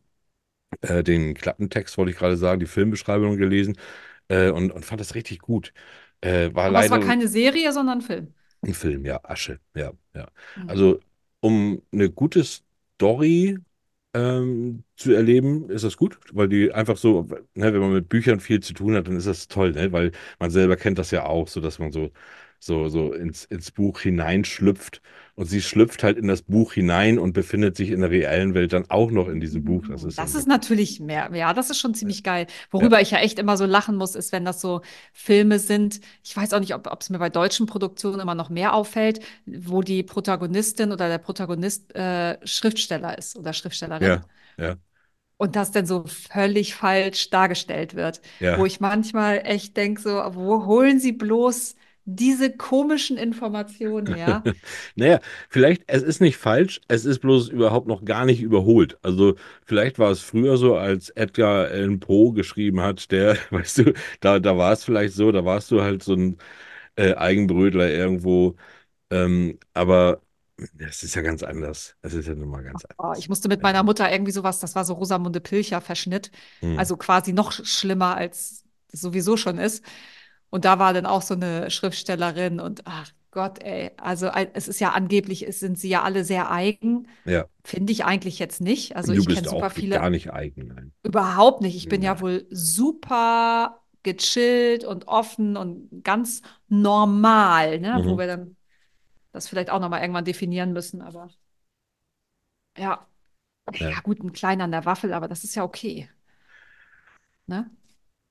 [0.81, 3.77] äh, den Klappentext, wollte ich gerade sagen, die Filmbeschreibung gelesen
[4.29, 5.73] äh, und, und fand das richtig gut.
[6.21, 8.33] Äh, war Aber es war keine Serie, sondern ein Film.
[8.61, 10.27] ein Film, ja, Asche, ja, ja.
[10.55, 10.67] Hm.
[10.69, 10.99] Also,
[11.39, 13.57] um eine gute Story
[14.13, 17.23] ähm, zu erleben, ist das gut, weil die einfach so,
[17.55, 19.91] ne, wenn man mit Büchern viel zu tun hat, dann ist das toll, ne?
[19.91, 22.11] Weil man selber kennt das ja auch, so dass man so,
[22.59, 25.01] so, so ins, ins Buch hineinschlüpft
[25.35, 28.73] und sie schlüpft halt in das Buch hinein und befindet sich in der reellen Welt
[28.73, 29.85] dann auch noch in diesem Buch.
[29.87, 32.47] Das ist Das ist natürlich mehr, ja, das ist schon ziemlich geil.
[32.49, 32.55] Ja.
[32.71, 34.81] Worüber ich ja echt immer so lachen muss, ist, wenn das so
[35.13, 36.01] Filme sind.
[36.23, 39.81] Ich weiß auch nicht, ob es mir bei deutschen Produktionen immer noch mehr auffällt, wo
[39.83, 44.01] die Protagonistin oder der Protagonist äh, Schriftsteller ist oder Schriftstellerin.
[44.07, 44.25] Ja,
[44.57, 44.75] ja,
[45.37, 48.21] Und das dann so völlig falsch dargestellt wird.
[48.53, 48.65] Wo ja.
[48.65, 51.75] ich manchmal echt denke, so, wo holen Sie bloß
[52.07, 54.49] diese komischen Informationen her?
[54.95, 58.97] Naja, vielleicht, es ist nicht falsch, es ist bloß überhaupt noch gar nicht überholt.
[59.03, 63.93] Also vielleicht war es früher so, als Edgar Allan Poe geschrieben hat, der, weißt du,
[64.19, 66.37] da, da war es vielleicht so, da warst du halt so ein
[66.95, 68.55] äh, Eigenbrötler irgendwo.
[69.11, 70.21] Ähm, aber
[70.79, 71.97] es ist ja ganz anders.
[72.03, 73.17] Es ist ja nun mal ganz Oh, anders.
[73.17, 76.75] ich musste mit meiner Mutter irgendwie sowas, das war so Rosamunde Pilcher-Verschnitt, Hm.
[76.75, 79.83] also quasi noch sch- schlimmer, als es sowieso schon ist.
[80.49, 84.79] Und da war dann auch so eine Schriftstellerin und ach Gott, ey, also es ist
[84.79, 87.07] ja angeblich, es sind sie ja alle sehr eigen.
[87.25, 88.95] Ja, Finde ich eigentlich jetzt nicht.
[88.95, 90.93] Also du ich kenne super viele, gar nicht eigen, nein.
[91.03, 91.75] überhaupt nicht.
[91.75, 92.21] Ich bin ja Nein.
[92.21, 98.01] wohl super gechillt und offen und ganz normal, ne?
[98.03, 98.17] Wo Mhm.
[98.17, 98.55] wir dann
[99.33, 101.29] das vielleicht auch nochmal irgendwann definieren müssen, aber
[102.77, 103.07] ja.
[103.79, 103.89] Ja.
[103.89, 106.09] Ja, gut, ein kleiner an der Waffel, aber das ist ja okay.
[107.47, 107.69] Ne?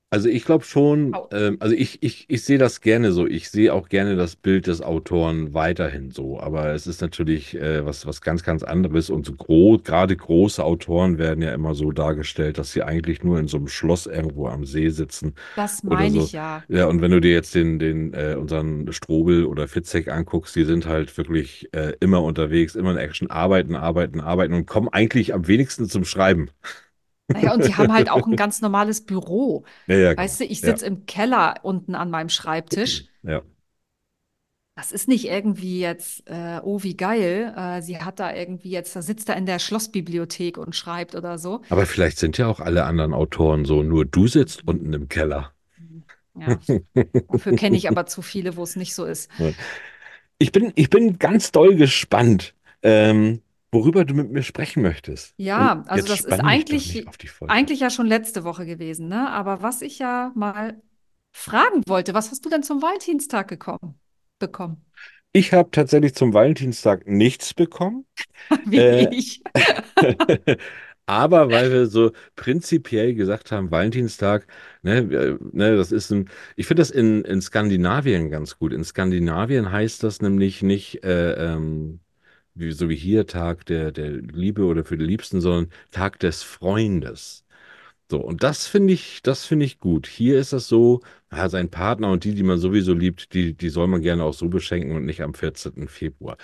[0.09, 1.27] Also ich glaube schon, Au.
[1.33, 3.27] ähm, also ich, ich, ich sehe das gerne so.
[3.27, 6.39] Ich sehe auch gerne das Bild des Autoren weiterhin so.
[6.39, 9.09] Aber es ist natürlich äh, was, was ganz, ganz anderes.
[9.09, 13.37] Und so groß, gerade große Autoren werden ja immer so dargestellt, dass sie eigentlich nur
[13.37, 16.21] in so einem Schloss irgendwo am See sitzen Das oder meine so.
[16.21, 16.63] ich ja.
[16.69, 20.63] Ja, und wenn du dir jetzt den, den, äh, unseren Strobel oder Fitzek anguckst, die
[20.63, 25.33] sind halt wirklich äh, immer unterwegs, immer in Action, arbeiten, arbeiten, arbeiten und kommen eigentlich
[25.33, 26.49] am wenigsten zum Schreiben.
[27.31, 29.65] Naja, und die haben halt auch ein ganz normales Büro.
[29.87, 30.23] Ja, ja, genau.
[30.23, 33.05] Weißt du, ich Ja, sitze im Keller unten an meinem Schreibtisch.
[33.23, 33.41] ja.
[34.75, 37.51] Das ist nicht irgendwie jetzt, äh, oh, wie geil.
[37.57, 41.39] Äh, sie hat da irgendwie jetzt, da sitzt da in der Schlossbibliothek und schreibt oder
[41.39, 41.61] so.
[41.69, 45.53] Aber vielleicht sind ja auch alle anderen Autoren so, nur du sitzt unten im Keller.
[46.35, 46.59] Ja,
[47.27, 49.29] dafür kenne ich aber zu viele, wo es nicht so ist.
[50.39, 53.41] Ich bin, ich bin ganz doll gespannt, ähm,
[53.77, 55.33] worüber du mit mir sprechen möchtest.
[55.37, 57.05] Ja, also das ist eigentlich,
[57.47, 59.29] eigentlich ja schon letzte Woche gewesen, ne?
[59.29, 60.81] Aber was ich ja mal
[61.31, 63.99] fragen wollte, was hast du denn zum Valentinstag gekommen,
[64.39, 64.83] bekommen?
[65.33, 68.05] Ich habe tatsächlich zum Valentinstag nichts bekommen.
[68.65, 69.43] Wie Äh, ich.
[71.05, 74.45] Aber weil wir so prinzipiell gesagt haben, Valentinstag,
[74.81, 78.73] ne, ne, das ist ein, ich finde das in, in Skandinavien ganz gut.
[78.73, 82.01] In Skandinavien heißt das nämlich nicht äh, ähm,
[82.59, 86.43] wie, so wie hier Tag der, der Liebe oder für die Liebsten, sondern Tag des
[86.43, 87.45] Freundes.
[88.09, 90.07] So, und das finde ich, das finde ich gut.
[90.07, 93.69] Hier ist das so, ja, sein Partner und die, die man sowieso liebt, die, die
[93.69, 95.87] soll man gerne auch so beschenken und nicht am 14.
[95.89, 96.37] Februar.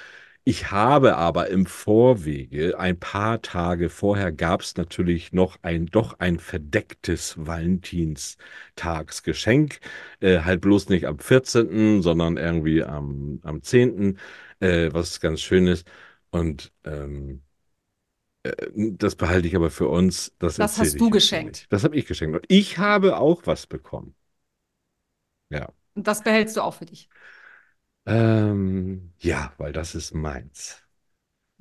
[0.46, 6.20] Ich habe aber im Vorwege, ein paar Tage vorher, gab es natürlich noch ein, doch
[6.20, 9.80] ein verdecktes Valentinstagsgeschenk.
[10.20, 14.18] Äh, halt bloß nicht am 14., sondern irgendwie am, am 10.,
[14.64, 15.88] äh, was ganz schön ist.
[16.32, 17.44] Und ähm,
[18.44, 20.34] äh, das behalte ich aber für uns.
[20.40, 21.58] Das Das hast du geschenkt.
[21.58, 21.72] nicht.
[21.74, 22.36] Das habe ich geschenkt.
[22.38, 24.16] Und ich habe auch was bekommen.
[25.50, 25.68] Ja.
[25.96, 27.10] Und das behältst du auch für dich.
[28.06, 30.82] Ähm, ja, weil das ist meins.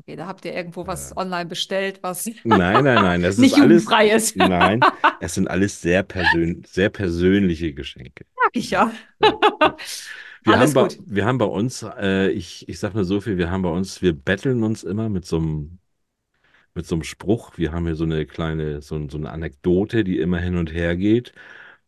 [0.01, 1.17] Okay, da habt ihr irgendwo was Ja.
[1.17, 3.93] online bestellt, was Nein, nein, nein, das nicht ist alles.
[3.93, 4.37] jugendfrei ist.
[4.37, 4.87] Nein,
[5.19, 8.27] es sind alles sehr persön sehr persönliche Geschenke.
[8.37, 8.71] Sag ich.
[8.71, 9.33] Ja, ja.
[10.45, 10.99] Wir Alles haben bei, gut.
[11.07, 14.03] wir haben bei uns, äh, ich, ich sag nur so viel, wir haben bei uns,
[14.03, 15.79] wir betteln uns immer mit so einem,
[16.75, 17.59] mit so einem Spruch.
[17.59, 20.97] Wir haben hier so eine kleine, so, so eine Anekdote, die immer hin und her
[20.97, 21.33] geht.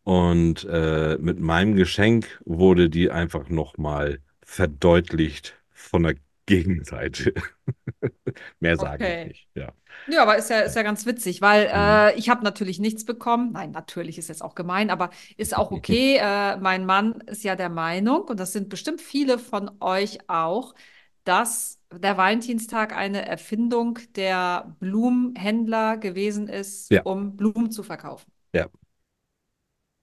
[0.03, 7.33] Und äh, mit meinem Geschenk wurde die einfach nochmal verdeutlicht von der Gegenseite.
[8.59, 9.23] Mehr sage ich Okay.
[9.23, 9.47] nicht.
[9.55, 9.73] Ja.
[10.07, 12.05] Ja, aber ist ja, ist ja ganz witzig, weil Mhm.
[12.13, 13.53] äh, ich habe natürlich nichts bekommen.
[13.53, 16.17] Nein, natürlich ist jetzt auch gemein, aber ist auch okay.
[16.21, 20.75] Äh, mein Mann ist ja der Meinung, und das sind bestimmt viele von euch auch,
[21.23, 27.03] dass der Valentinstag eine Erfindung der Blumenhändler gewesen ist, Ja.
[27.03, 28.31] um Blumen zu verkaufen.
[28.53, 28.69] Ja.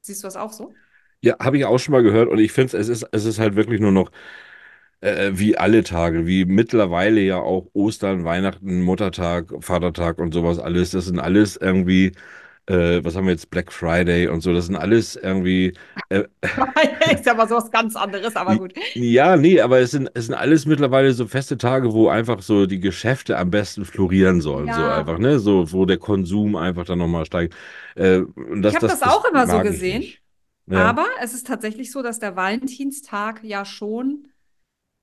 [0.01, 0.79] Siehst du das auch so?
[1.21, 3.55] Ja, habe ich auch schon mal gehört und ich finde, es ist, es ist halt
[3.55, 4.11] wirklich nur noch
[5.03, 10.93] äh, wie alle Tage, wie mittlerweile ja auch Ostern, Weihnachten, Muttertag, Vatertag und sowas alles.
[10.93, 12.13] Das sind alles irgendwie,
[12.67, 15.75] äh, was haben wir jetzt, Black Friday und so, das sind alles irgendwie,
[16.11, 16.25] äh,
[17.15, 18.75] ist ja mal sowas ganz anderes, aber gut.
[18.95, 22.67] ja, nee, aber es sind, es sind alles mittlerweile so feste Tage, wo einfach so
[22.67, 24.99] die Geschäfte am besten florieren sollen, so Ja.
[24.99, 27.55] einfach, ne, so, wo der Konsum einfach dann nochmal steigt.
[27.95, 28.23] Äh,
[28.57, 30.15] das, Ich habe das, das auch immer so ich gesehen.
[30.67, 30.79] Ja.
[30.91, 34.29] Aber es ist tatsächlich so, dass der Valentinstag ja schon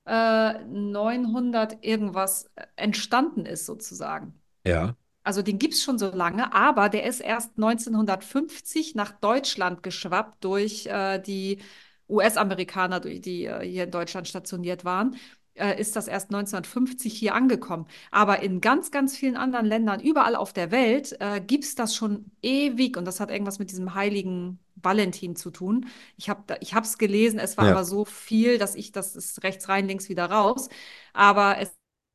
[0.10, 4.34] äh, 900 irgendwas äh, entstanden ist, sozusagen.
[4.66, 9.84] Ja, Also den gibt es schon so lange, aber der ist erst 1950 nach Deutschland
[9.84, 11.60] geschwappt durch äh, die
[12.10, 15.16] US-Amerikaner, die die, äh, hier in Deutschland stationiert waren.
[15.56, 17.86] Äh, ist das erst 1950 hier angekommen.
[18.12, 21.96] Aber in ganz, ganz vielen anderen Ländern, überall auf der Welt, äh, gibt es das
[21.96, 22.98] schon ewig.
[22.98, 25.88] Und das hat irgendwas mit diesem heiligen Valentin zu tun.
[26.18, 27.72] Ich habe ich es gelesen, es war Ja.
[27.72, 30.70] aber so viel, dass ich, das ist rechts rein, links wieder raus.
[31.14, 31.72] Aber es,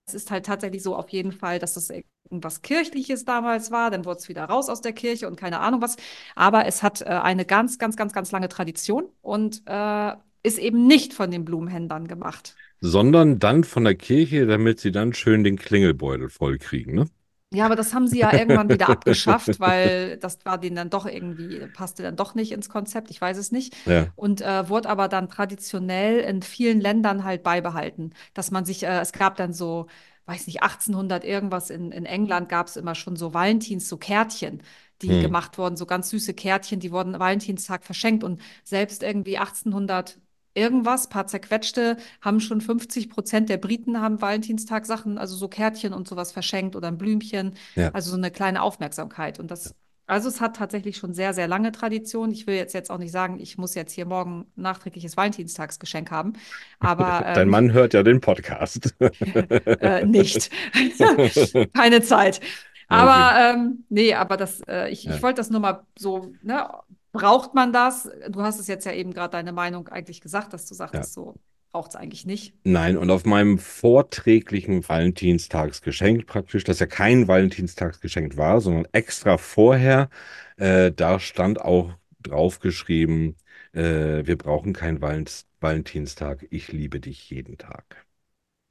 [0.06, 1.90] es ist halt tatsächlich so auf jeden Fall, dass das
[2.30, 3.90] irgendwas Kirchliches damals war.
[3.90, 5.96] Dann wurde es wieder raus aus der Kirche und keine Ahnung was.
[6.34, 10.86] Aber es hat äh, eine ganz, ganz, ganz, ganz lange Tradition und äh, ist eben
[10.86, 12.58] nicht von den Blumenhändlern gemacht.
[12.80, 17.06] sondern dann von der Kirche, damit sie dann schön den Klingelbeutel voll kriegen, ne?
[17.54, 21.06] Ja, aber das haben sie ja irgendwann wieder abgeschafft, weil das war denen dann doch
[21.06, 23.76] irgendwie, passte dann doch nicht ins Konzept, ich weiß es nicht.
[23.86, 28.82] Ja, Und äh, wurde aber dann traditionell in vielen Ländern halt beibehalten, dass man sich,
[28.82, 29.86] äh, es gab dann so,
[30.26, 34.62] weiß nicht, 1800 irgendwas in, in England gab es immer schon so Valentins, so Kärtchen,
[35.02, 35.20] die Hm.
[35.20, 40.18] gemacht wurden, so ganz süße Kärtchen, die wurden Valentinstag verschenkt und selbst irgendwie 1800
[40.54, 45.92] irgendwas, paar zerquetschte, haben schon 50 Prozent der Briten haben Valentinstag Sachen, also so Kärtchen
[45.92, 47.90] und sowas verschenkt oder ein Blümchen, ja.
[47.92, 49.74] also so eine kleine Aufmerksamkeit und das
[50.06, 52.30] also es hat tatsächlich schon sehr, sehr lange Tradition.
[52.30, 56.34] Ich will jetzt, jetzt auch nicht sagen, ich muss jetzt hier morgen nachträgliches Valentinstagsgeschenk haben,
[56.78, 58.94] aber Dein ähm, Mann hört ja den Podcast.
[59.00, 60.50] äh, nicht.
[61.72, 62.40] Keine Zeit.
[62.88, 65.14] Aber ähm, nee, aber das, äh, ich, Ja.
[65.14, 66.68] ich wollte das nur mal so, ne,
[67.14, 68.10] braucht man das?
[68.30, 71.36] Du hast es jetzt ja eben gerade deine Meinung eigentlich gesagt, dass du sagtest, so
[71.72, 72.54] braucht es eigentlich nicht.
[72.66, 80.08] Nein, und auf meinem vorträglichen Valentinstagsgeschenk praktisch, das ja kein Valentinstagsgeschenk war, sondern extra vorher,
[80.56, 83.36] äh, da stand auch draufgeschrieben,
[83.72, 88.06] äh, wir brauchen keinen Valent Valentinstag, ich liebe dich jeden Tag.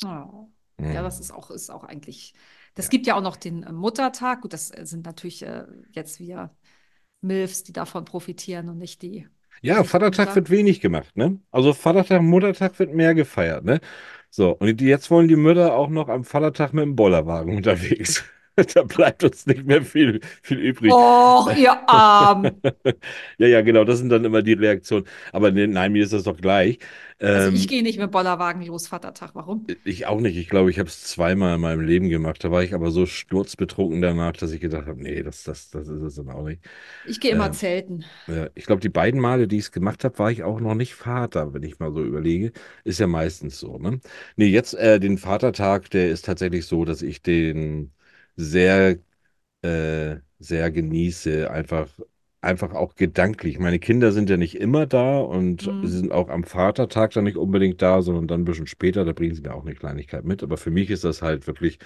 [0.06, 0.49] Oh.
[0.91, 1.01] Ja, Mhm.
[1.01, 2.34] das ist auch, ist auch eigentlich.
[2.75, 2.89] Das Ja.
[2.89, 4.41] gibt ja auch noch den äh, Muttertag.
[4.41, 6.56] Gut, das äh, sind natürlich äh, jetzt wir
[7.23, 9.27] MILFs, die davon profitieren und nicht die.
[9.62, 11.39] Ja, Vatertag wird wenig gemacht, ne?
[11.51, 13.79] Also Vatertag, Muttertag wird mehr gefeiert, ne?
[14.29, 18.23] So, und jetzt wollen die Mütter auch noch am Vatertag mit dem Bollerwagen unterwegs.
[18.75, 20.93] Da bleibt uns nicht mehr viel, viel übrig.
[20.93, 22.61] Och, ihr Arm.
[23.37, 25.05] Ja, ja, genau, das sind dann immer die Reaktionen.
[25.31, 26.79] Aber ne, nein, mir ist das doch gleich.
[27.25, 29.35] Also Ähm, ich gehe nicht mit Bollerwagen los, Vatertag.
[29.35, 29.73] Warum?
[29.83, 30.37] ich auch nicht.
[30.37, 32.43] Ich glaube, ich habe es zweimal in meinem Leben gemacht.
[32.43, 35.87] Da war ich aber so sturzbetrunken danach, dass ich gedacht habe, nee, das, das, das
[35.87, 36.61] ist es dann auch nicht.
[37.03, 38.05] Ich gehe immer Ähm, zelten.
[38.27, 40.75] Ja, ich glaube, die beiden Male, die ich es gemacht habe, war ich auch noch
[40.75, 42.53] nicht Vater, wenn ich mal so überlege.
[42.85, 43.99] Ist ja meistens so, ne?
[44.37, 47.93] Nee, jetzt äh, den Vatertag, der ist tatsächlich so, dass ich den
[48.36, 49.00] sehr,
[49.63, 51.50] äh, sehr genieße.
[51.52, 51.89] Einfach
[52.41, 53.60] einfach auch gedanklich.
[53.60, 55.82] Meine Kinder sind ja nicht immer da und Mhm.
[55.82, 59.13] sie sind auch am Vatertag dann nicht unbedingt da, sondern dann ein bisschen später, da
[59.13, 60.43] bringen sie mir auch eine Kleinigkeit mit.
[60.43, 61.80] Aber für mich ist das halt wirklich,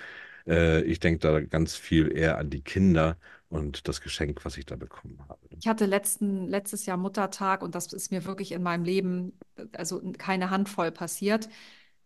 [0.48, 3.18] äh, ich denke da ganz viel eher an die Kinder
[3.50, 5.40] und das Geschenk, was ich da bekommen habe.
[5.60, 9.38] Ich hatte letzten, letztes Jahr Muttertag und das ist mir wirklich in meinem Leben,
[9.74, 11.50] also keine Handvoll passiert,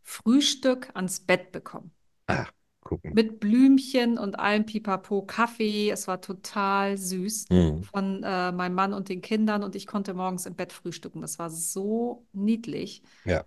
[0.03, 1.91] Frühstück ans Bett bekommen.
[2.27, 2.51] Ach,
[2.91, 3.17] gucken.
[3.17, 5.89] Mit Blümchen und allem Pipapo, Kaffee.
[5.91, 7.89] Es war total süß Mhm.
[7.91, 11.21] von äh, meinem Mann und den Kindern und ich konnte morgens im Bett frühstücken.
[11.21, 13.03] Das war so niedlich.
[13.23, 13.45] Ja,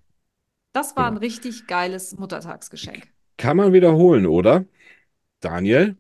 [0.75, 1.19] Das war ein genau.
[1.19, 3.11] richtig geiles Muttertagsgeschenk.
[3.37, 4.65] Kann man wiederholen, oder?
[5.41, 5.97] Daniel,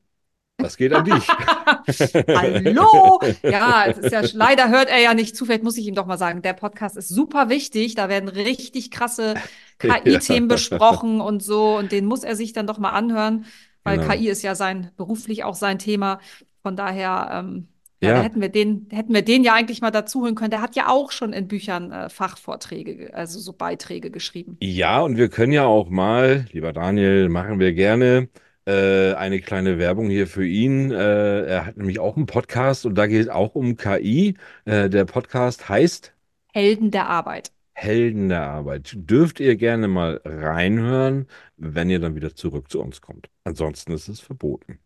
[0.59, 1.27] das geht an dich.
[2.29, 3.21] Hallo!
[3.43, 5.45] Ja, es ist ja, leider hört er ja nicht zu.
[5.45, 7.95] Vielleicht muss ich ihm doch mal sagen, der Podcast ist super wichtig.
[7.95, 9.35] Da werden richtig krasse
[9.79, 10.55] KI-Themen Ja.
[10.55, 11.77] besprochen und so.
[11.77, 13.47] Und den muss er sich dann doch mal anhören,
[13.83, 14.12] weil Genau.
[14.12, 16.21] KI ist ja sein, beruflich auch sein Thema.
[16.62, 17.69] Von daher, ähm,
[18.01, 20.51] ja, hätten wir den, hätten wir den ja eigentlich mal dazu holen können.
[20.51, 24.57] Der hat ja auch schon in Büchern äh, Fachvorträge, ge- also so Beiträge geschrieben.
[24.61, 28.29] ja, und wir können ja auch mal, lieber Daniel, machen wir gerne
[28.66, 30.90] äh, eine kleine Werbung hier für ihn.
[30.90, 34.37] Äh, er hat nämlich auch einen Podcast und da geht es auch um KI.
[34.64, 36.12] Äh, der Podcast heißt
[36.53, 37.53] Helden der Arbeit.
[37.72, 38.92] Helden der Arbeit.
[38.96, 43.29] Dürft ihr gerne mal reinhören, wenn ihr dann wieder zurück zu uns kommt.
[43.44, 44.79] Ansonsten ist es verboten.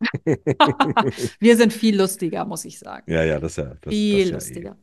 [1.40, 3.10] Wir sind viel lustiger, muss ich sagen.
[3.10, 4.34] Ja, ja, das ist ja, das, das Viel ist ja eh.
[4.34, 4.76] lustiger.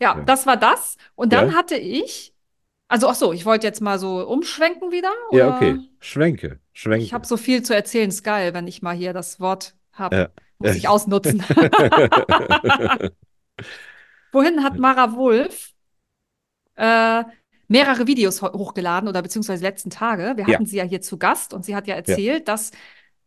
[0.00, 0.22] Ja, Ja.
[0.24, 0.96] das war das.
[1.14, 1.54] Und dann Ja?
[1.54, 2.34] hatte ich,
[2.88, 5.10] also ach so, ich wollte jetzt mal so umschwenken wieder.
[5.32, 5.56] Ja, Oder?
[5.56, 5.78] okay.
[6.00, 7.12] Schwenke, Ich schwenke.
[7.12, 10.16] habe so viel zu erzählen, ist geil, wenn ich mal hier das Wort habe.
[10.16, 10.28] Ja.
[10.58, 11.42] Muss ich ausnutzen.
[14.32, 15.72] Wohin hat Mara Wulff
[16.76, 17.24] äh,
[17.68, 20.34] mehrere Videos ho- hochgeladen oder beziehungsweise letzten Tage.
[20.36, 20.54] Wir Ja.
[20.54, 22.70] hatten sie ja hier zu Gast und sie hat ja erzählt, dass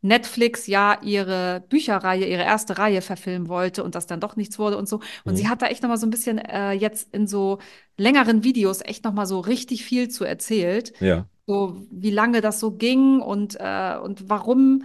[0.01, 4.77] Netflix ja ihre Bücherreihe, ihre erste Reihe verfilmen wollte und das dann doch nichts wurde
[4.77, 5.01] und so.
[5.25, 5.37] Und Mhm.
[5.37, 7.59] sie hat da echt noch mal so ein bisschen äh, jetzt in so
[7.97, 10.93] längeren Videos echt noch mal so richtig viel zu erzählt.
[10.99, 14.83] Ja, So wie lange das so ging und, äh, und warum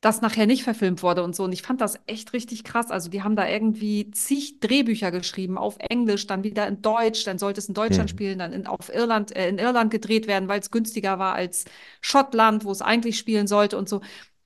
[0.00, 1.44] das nachher nicht verfilmt wurde und so.
[1.44, 2.90] Und ich fand das echt richtig krass.
[2.90, 7.38] Also die haben da irgendwie zig Drehbücher geschrieben auf Englisch, dann wieder in Deutsch, dann
[7.38, 8.10] sollte es in Deutschland Mhm.
[8.10, 11.64] spielen, dann in, auf Irland, äh, in Irland gedreht werden, weil es günstiger war als
[12.02, 14.02] Schottland, wo es eigentlich spielen sollte und so.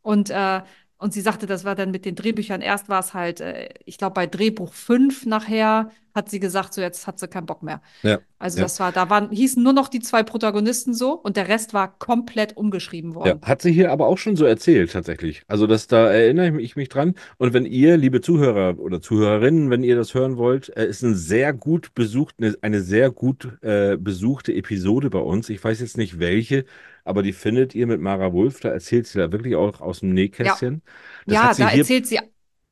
[0.08, 0.62] Und, äh,
[1.00, 3.98] und sie sagte, das war dann mit den Drehbüchern, erst war es halt, äh, ich
[3.98, 7.80] glaube, bei Drehbuch 5 nachher hat sie gesagt, so jetzt hat sie keinen Bock mehr.
[8.02, 8.18] ja.
[8.40, 8.64] Also Ja.
[8.64, 11.96] das war, da waren, hießen nur noch die zwei Protagonisten so und der Rest war
[11.98, 13.40] komplett umgeschrieben Ja, worden.
[13.42, 15.42] hat sie hier aber auch schon so erzählt, tatsächlich.
[15.48, 17.14] Also, das, da erinnere ich mich dran.
[17.36, 21.14] Und wenn ihr, liebe Zuhörer oder Zuhörerinnen, wenn ihr das hören wollt, äh, ist ein
[21.16, 25.48] sehr gut besucht, eine, eine sehr gut äh, besuchte Episode bei uns.
[25.50, 26.64] Ich weiß jetzt nicht welche,
[27.08, 28.60] aber die findet ihr mit Mara Wulff.
[28.60, 30.82] Da erzählt sie da wirklich auch aus dem Nähkästchen.
[31.26, 32.20] Ja, sie da erzählt sie,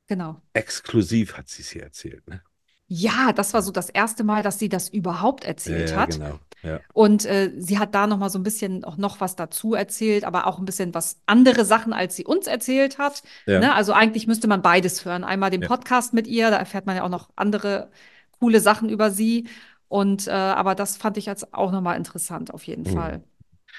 [0.06, 0.40] genau.
[0.54, 2.26] exklusiv, hat sie es hier erzählt.
[2.28, 2.42] Ne?
[2.88, 6.14] Ja, das war so das erste Mal, dass sie das überhaupt Ja, erzählt ja, hat.
[6.14, 6.40] genau.
[6.62, 9.74] Ja, Und äh, sie hat da noch mal so ein bisschen auch noch was dazu
[9.74, 13.22] erzählt, aber auch ein bisschen was andere Sachen, als sie uns erzählt hat.
[13.46, 13.74] ja, Ne?
[13.74, 15.24] Also eigentlich müsste man beides hören.
[15.24, 15.68] Einmal den Ja.
[15.68, 17.90] Podcast mit ihr, da erfährt man ja auch noch andere
[18.38, 19.48] coole Sachen über sie.
[19.88, 22.92] Und äh, aber das fand ich jetzt auch noch mal interessant, auf jeden Mhm.
[22.94, 23.24] Fall.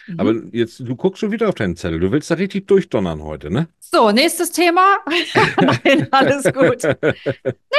[0.08, 0.20] Mhm.
[0.20, 2.00] Aber jetzt, du guckst schon wieder auf deinen Zettel.
[2.00, 3.68] Du willst da richtig durchdonnern heute, ne?
[3.80, 4.98] So, nächstes Thema.
[5.62, 6.84] Nein, alles gut.
[6.84, 7.14] Nee,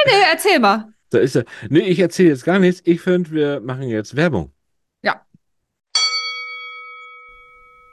[0.05, 0.93] nee, erzähl mal.
[1.09, 1.45] Da ist er.
[1.69, 2.81] Nee, ich erzähle jetzt gar nichts.
[2.85, 4.51] Ich finde, wir machen jetzt Werbung.
[5.01, 5.25] Ja.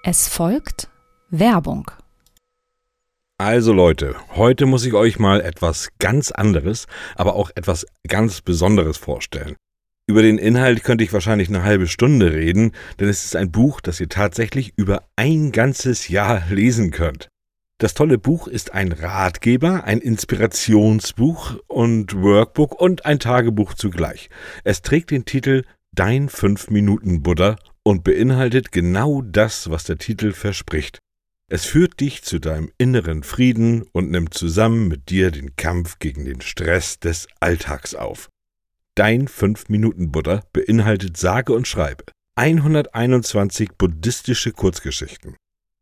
[0.03, 0.88] Es folgt
[1.31, 1.90] Werbung.
[3.38, 8.96] Also Leute, heute muss ich euch mal etwas ganz anderes, aber auch etwas ganz Besonderes
[8.96, 9.57] vorstellen.
[10.09, 13.81] Über den Inhalt könnte ich wahrscheinlich eine halbe Stunde reden, denn es ist ein Buch,
[13.81, 17.29] das ihr tatsächlich über ein ganzes Jahr lesen könnt.
[17.79, 24.31] Das tolle Buch ist ein Ratgeber, ein Inspirationsbuch und Workbook und ein Tagebuch zugleich.
[24.62, 31.01] Es trägt den Titel Dein 5-Minuten-Buddha und beinhaltet genau das, was der Titel verspricht.
[31.51, 36.25] Es führt dich zu deinem inneren Frieden und nimmt zusammen mit dir den Kampf gegen
[36.25, 38.29] den Stress des Alltags auf.
[38.96, 42.04] Dein 5-Minuten-Buddha beinhaltet sage und schreibe
[42.37, 45.37] 121 buddhistische Kurzgeschichten,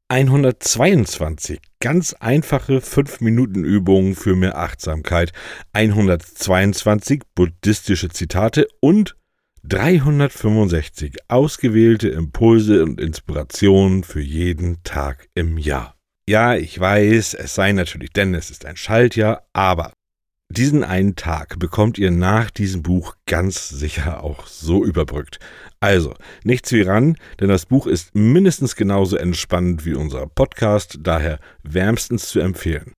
[0.09, 5.33] 122 ganz einfache 5-Minuten-Übungen für mehr Achtsamkeit,
[5.75, 9.17] 122 buddhistische Zitate und
[9.63, 15.95] 365 ausgewählte Impulse und Inspirationen für jeden Tag im Jahr.
[16.29, 19.93] Ja, ich weiß, es sei natürlich, denn es ist ein Schaltjahr, aber
[20.55, 25.39] diesen einen Tag bekommt ihr nach diesem Buch ganz sicher auch so überbrückt.
[25.81, 31.39] Also, nichts wie ran, denn das Buch ist mindestens genauso entspannend wie unser Podcast, daher
[31.63, 32.93] wärmstens zu empfehlen.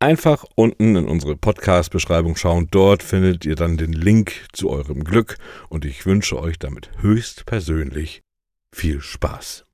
[0.00, 2.68] Einfach unten in unsere Podcast-Beschreibung schauen.
[2.70, 5.38] Dort findet ihr dann den Link zu eurem Glück
[5.68, 8.20] und ich wünsche euch damit höchst persönlich
[8.72, 9.64] viel Spaß.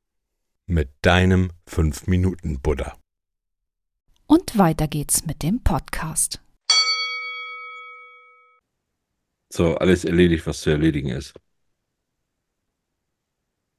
[0.67, 2.97] Mit deinem 5-Minuten-Buddha.
[4.27, 6.44] Und weiter geht's mit dem Podcast.
[9.55, 11.33] So, alles erledigt, was zu erledigen ist.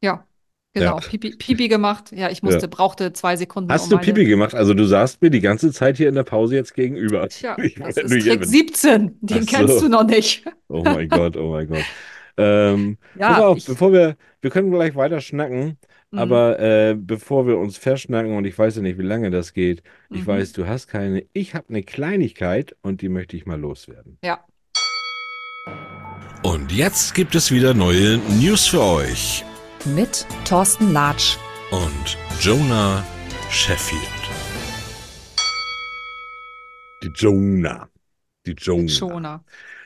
[0.02, 0.26] Ja,
[0.74, 1.00] genau.
[1.00, 1.08] Ja.
[1.08, 2.12] Pipi, Pipi gemacht.
[2.14, 2.68] Ja, ich musste, Ja.
[2.68, 3.70] brauchte zwei Sekunden.
[3.72, 4.54] Hast um du meine- Pipi gemacht?
[4.56, 7.28] Also du saßt mir die ganze Zeit hier in der Pause jetzt gegenüber.
[7.28, 8.52] Tja, Ich- das ist Trick bist.
[8.52, 9.18] 17.
[9.22, 9.58] Den Ach so.
[9.58, 10.46] kennst du noch nicht.
[10.70, 11.84] Oh mein Gott, oh mein Gott.
[12.38, 15.78] Ähm, Ja, auf, ich- bevor wir, wir können gleich weiter schnacken,
[16.12, 16.20] Mhm.
[16.20, 19.84] aber äh, bevor wir uns verschnacken und ich weiß ja nicht, wie lange das geht,
[20.10, 20.28] ich Mhm.
[20.28, 24.18] weiß, du hast keine, ich habe eine Kleinigkeit und die möchte ich mal loswerden.
[24.24, 24.46] Ja.
[26.46, 29.44] Und jetzt gibt es wieder neue News für euch.
[29.84, 31.38] Mit Thorsten Latsch.
[31.72, 33.04] Und Jonah
[33.50, 34.02] Sheffield.
[37.04, 37.90] Die Jonah.
[38.46, 38.88] Die Jonah.
[38.88, 39.44] Schoner.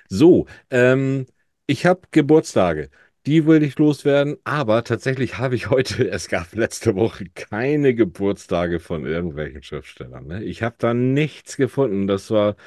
[0.10, 1.28] So, ähm,
[1.66, 2.90] ich habe Geburtstage.
[3.26, 8.80] Die will ich loswerden, aber tatsächlich habe ich heute, es gab letzte Woche keine Geburtstage
[8.80, 10.28] von irgendwelchen Schriftstellern.
[10.28, 10.44] Ne?
[10.44, 12.08] Ich habe da nichts gefunden.
[12.08, 12.58] Das war,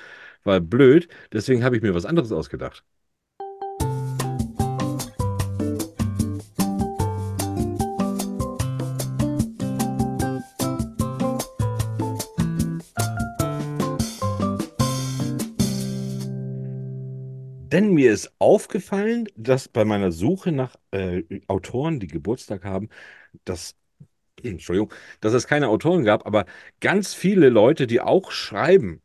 [0.45, 1.09] war blöd.
[1.33, 2.85] Deswegen habe ich mir was anderes ausgedacht.
[17.73, 22.89] Denn mir ist aufgefallen, dass bei meiner Suche nach äh, Autoren, die Geburtstag haben,
[23.45, 23.77] dass,
[24.43, 26.47] Entschuldigung, dass es keine Autoren gab, aber
[26.81, 29.03] ganz viele Leute, die auch schreiben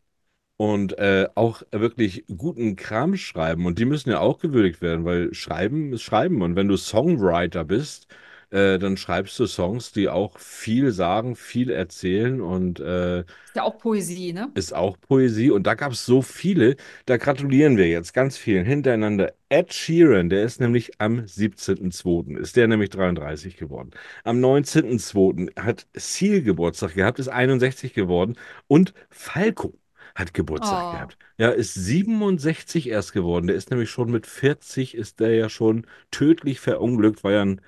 [0.58, 3.66] und äh, auch wirklich guten Kram schreiben.
[3.68, 6.42] Und die müssen ja auch gewürdigt werden, weil Schreiben ist Schreiben.
[6.44, 8.08] Und wenn du Songwriter bist,
[8.52, 13.64] äh, dann schreibst du Songs, die auch viel sagen, viel erzählen und äh, Ist ja
[13.64, 14.54] auch Poesie, ne?
[14.54, 16.76] ist auch Poesie und da gab es so viele,
[17.06, 19.34] da gratulieren wir jetzt ganz vielen hintereinander.
[19.50, 23.92] Ed Sheeran, der ist nämlich am 17.02., ist der nämlich 33 geworden.
[24.24, 25.52] Am 19.02.
[25.56, 28.36] hat Seal Geburtstag gehabt, ist 61 geworden
[28.68, 29.76] und Falco
[30.16, 30.90] hat Geburtstag Oh.
[30.90, 31.18] gehabt.
[31.38, 33.46] Ja, ist 67 erst geworden.
[33.48, 37.62] Der ist nämlich schon mit 40 ist der ja schon tödlich verunglückt, war ja ein,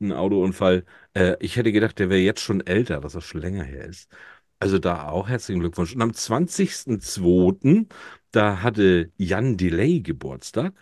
[0.00, 0.84] ein Autounfall.
[1.14, 4.10] Äh, ich hätte gedacht, der wäre jetzt schon älter, dass das schon länger her ist.
[4.58, 5.94] Also da auch herzlichen Glückwunsch.
[5.94, 7.88] Und am 20.02.,
[8.30, 10.74] da hatte Jan Delay Geburtstag.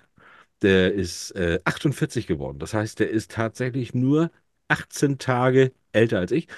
[0.62, 2.58] Der ist äh, 48 geworden.
[2.58, 4.30] Das heißt, der ist tatsächlich nur
[4.68, 6.48] 18 Tage älter als ich.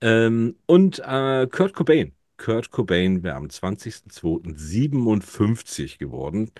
[0.00, 2.14] Ähm, und äh, Kurt Cobain.
[2.36, 4.56] Kurt Cobain wäre am 20.02.
[4.58, 6.52] 57 geworden.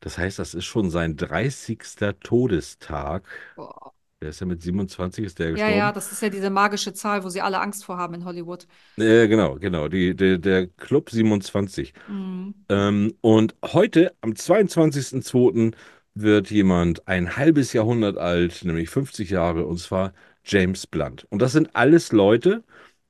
[0.00, 2.14] Das heißt, das ist schon sein 30.
[2.14, 3.26] Todestag.
[3.56, 3.92] Boah.
[4.22, 5.76] Der ist ja mit 27 ist der Ja, gestorben.
[5.76, 8.68] ja, das ist ja diese magische Zahl, wo sie alle Angst vor haben in Hollywood.
[8.96, 9.88] Äh, genau, genau.
[9.88, 11.92] Die, der, der Club 27.
[12.06, 12.54] Mhm.
[12.68, 15.74] Ähm, und heute, am 22.02.,
[16.14, 20.12] wird jemand ein halbes Jahrhundert alt, nämlich 50 Jahre, und zwar
[20.44, 21.26] James Blunt.
[21.30, 22.62] Und das sind alles Leute,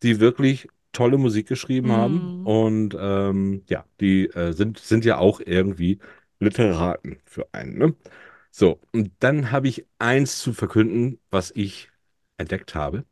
[0.03, 2.41] die wirklich tolle Musik geschrieben haben.
[2.41, 2.47] Mhm.
[2.47, 5.99] Und ähm, ja, die äh, sind, sind ja auch irgendwie
[6.39, 7.77] Literaten für einen.
[7.77, 7.95] Ne?
[8.53, 11.91] So, und dann habe ich eins zu verkünden, was ich
[12.37, 13.05] entdeckt habe.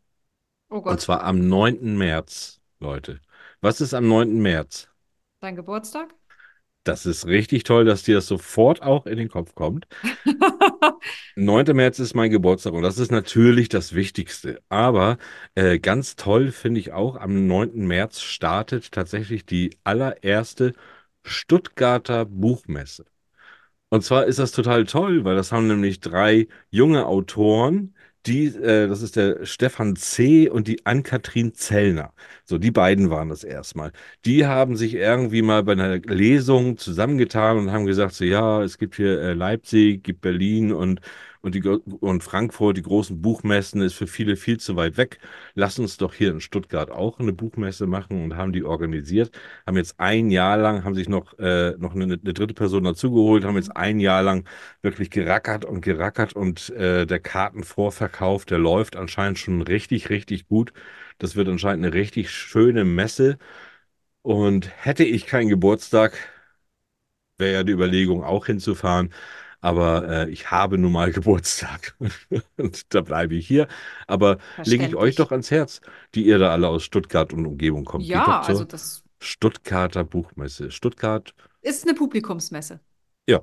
[0.70, 1.98] Oh Und Gott, zwar am 9.
[1.98, 3.20] März, Leute.
[3.60, 4.42] Was ist am 9.
[4.42, 4.90] März?
[5.40, 6.14] dein Geburtstag?
[6.84, 9.86] Das ist richtig toll, dass dir das sofort auch in den Kopf kommt.
[11.36, 11.74] 9.
[11.74, 14.60] März ist mein Geburtstag und das ist natürlich das Wichtigste.
[14.68, 15.18] Aber
[15.54, 17.86] äh, ganz toll finde ich auch, am 9.
[17.86, 20.74] März startet tatsächlich die allererste
[21.24, 23.04] Stuttgarter Buchmesse.
[23.90, 27.94] Und zwar ist das total toll, weil das haben nämlich drei junge Autoren,
[28.26, 30.48] die, äh, das ist der Stefan C.
[30.48, 32.12] und die Ann-Kathrin Zellner.
[32.44, 33.92] So, die beiden waren das erstmal.
[34.26, 38.78] Die haben sich irgendwie mal bei einer Lesung zusammengetan und haben gesagt, so ja, es
[38.78, 41.00] gibt hier äh, Leipzig, gibt Berlin und,
[41.42, 45.18] und, die, und Frankfurt, die großen Buchmessen, ist für viele viel zu weit weg.
[45.54, 49.30] Lass uns doch hier in Stuttgart auch eine Buchmesse machen und haben die organisiert.
[49.66, 53.44] Haben jetzt ein Jahr lang, haben sich noch, äh, noch eine, eine dritte Person dazugeholt,
[53.44, 54.46] haben jetzt ein Jahr lang
[54.82, 60.72] wirklich gerackert und gerackert und äh, der Kartenvorverkauf, der läuft anscheinend schon richtig, richtig gut.
[61.18, 63.38] Das wird anscheinend eine richtig schöne Messe.
[64.22, 66.16] Und hätte ich keinen Geburtstag,
[67.38, 69.12] wäre ja die Überlegung auch hinzufahren.
[69.60, 71.96] Aber äh, ich habe nun mal Geburtstag.
[72.56, 73.68] Und da bleibe ich hier.
[74.06, 75.80] Aber lege ich euch doch ans Herz,
[76.14, 78.04] die ihr da alle aus Stuttgart und Umgebung kommt.
[78.04, 80.70] Ja, also das Stuttgarter Buchmesse.
[80.70, 82.80] Stuttgart, ist eine Publikumsmesse.
[83.28, 83.40] Ja.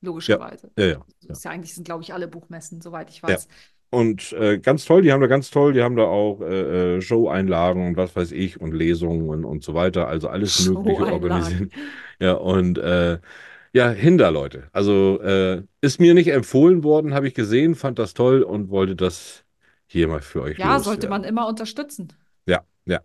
[0.00, 0.70] Logischerweise.
[0.78, 1.04] ja, ja.
[1.26, 3.48] Das ist ja eigentlich sind, glaube ich, alle Buchmessen, soweit ich weiß.
[3.90, 7.00] und äh, ganz toll, die haben da ganz toll, die haben da auch äh, äh,
[7.00, 11.72] Show-Einlagen und was weiß ich und Lesungen und, und so weiter, also alles Mögliche organisiert.
[12.20, 13.18] Ja, und äh,
[13.74, 14.68] ja, Hinder, Leute.
[14.72, 18.96] Also äh, ist mir nicht empfohlen worden, habe ich gesehen, fand das toll und wollte
[18.96, 19.44] das
[19.86, 21.10] hier mal für euch Ja, sollte loswerden.
[21.10, 22.12] man immer unterstützen.
[22.46, 23.00] Ja, ja.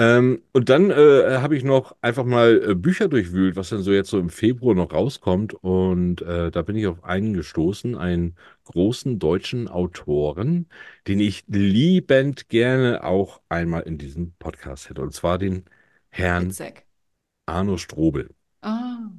[0.00, 3.92] Ähm, und dann äh, habe ich noch einfach mal äh, Bücher durchwühlt, was dann so
[3.92, 5.54] jetzt so im Februar noch rauskommt.
[5.54, 10.68] Und äh, da bin ich auf einen gestoßen, einen großen deutschen Autoren,
[11.08, 15.02] den ich liebend gerne auch einmal in diesem Podcast hätte.
[15.02, 15.64] Und zwar den
[16.10, 16.86] Herrn Witzek.
[17.46, 18.30] Arno Strobel.
[18.62, 19.10] Ah,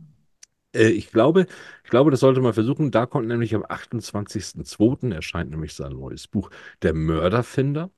[0.74, 1.48] Äh, ich glaube,
[1.84, 2.92] ich glaube, das sollte man versuchen.
[2.92, 5.12] Da kommt nämlich am 28.02.
[5.12, 6.50] erscheint nämlich sein neues Buch,
[6.82, 7.90] Der Mörderfinder.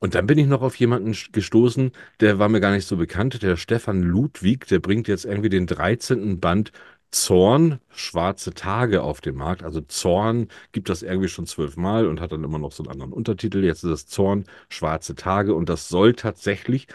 [0.00, 3.42] Und dann bin ich noch auf jemanden gestoßen, der war mir gar nicht so bekannt,
[3.42, 6.40] der Stefan Ludwig, der bringt jetzt irgendwie den 13.
[6.40, 6.72] Band
[7.12, 9.62] Zorn, schwarze Tage auf den Markt.
[9.64, 13.12] Also Zorn gibt das irgendwie schon zwölfmal und hat dann immer noch so einen anderen
[13.14, 13.64] Untertitel.
[13.64, 16.88] Jetzt ist es Zorn, schwarze Tage und das soll tatsächlich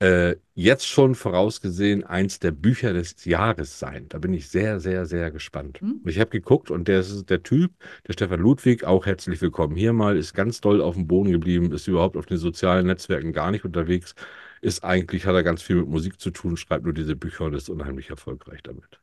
[0.00, 4.08] äh, jetzt schon vorausgesehen eins der Bücher des Jahres sein.
[4.08, 5.80] Da bin ich sehr, sehr, sehr gespannt.
[5.80, 6.02] Hm.
[6.06, 7.72] Ich habe geguckt und der ist der Typ,
[8.06, 11.72] der Stefan Ludwig, auch herzlich willkommen hier mal, ist ganz doll auf dem Boden geblieben,
[11.72, 14.14] ist überhaupt auf den sozialen Netzwerken gar nicht unterwegs,
[14.60, 17.54] ist eigentlich, hat er ganz viel mit Musik zu tun, schreibt nur diese Bücher und
[17.54, 19.00] ist unheimlich erfolgreich damit.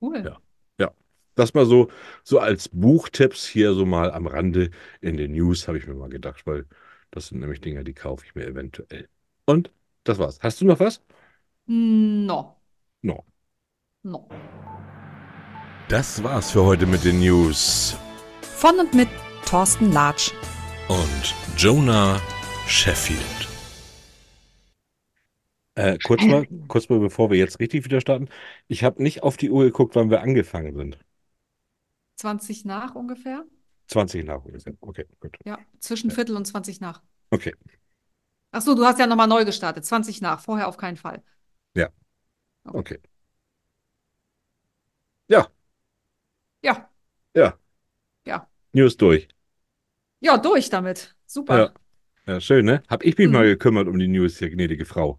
[0.00, 0.22] cool.
[0.24, 0.38] Ja.
[0.80, 0.92] Ja.
[1.36, 1.88] Das mal so,
[2.24, 4.70] so als Buchtipps hier so mal am Rande
[5.00, 6.66] in den News, habe ich mir mal gedacht, weil
[7.10, 9.08] das sind nämlich Dinge, die kaufe ich mir eventuell.
[9.46, 9.70] Und
[10.08, 10.38] das war's.
[10.42, 11.02] Hast du noch was?
[11.66, 12.56] No,
[13.02, 13.24] No.
[14.02, 14.28] no.
[15.88, 17.96] Das war's für heute mit den News.
[18.42, 19.08] Von und mit
[19.46, 20.32] Thorsten Latsch.
[20.88, 22.20] Und Jonah
[22.66, 23.20] Sheffield.
[25.74, 28.28] Äh, kurz mal, kurz mal, bevor wir jetzt richtig wieder starten.
[28.66, 30.98] Ich habe nicht auf die Uhr geguckt, wann wir angefangen sind.
[32.16, 33.44] 20 nach ungefähr?
[33.86, 34.74] 20 nach ungefähr.
[34.80, 35.36] Okay, gut.
[35.44, 37.02] Ja, zwischen Viertel und 20 nach.
[37.30, 37.54] Okay.
[38.50, 39.84] Ach so, du hast ja nochmal neu gestartet.
[39.84, 41.22] 20 nach, vorher auf keinen Fall.
[41.74, 41.88] Ja.
[42.64, 42.98] Okay.
[45.28, 45.50] Ja,
[46.62, 46.90] Ja,
[47.34, 47.58] ja.
[48.24, 48.48] Ja.
[48.72, 49.28] News durch.
[50.20, 51.14] ja, durch damit.
[51.26, 51.58] Super.
[51.58, 51.74] Ja.
[52.26, 52.82] Ja, schön, ne?
[52.88, 53.32] Hab ich mich Mhm.
[53.32, 55.18] mal gekümmert um die News hier, gnädige Frau.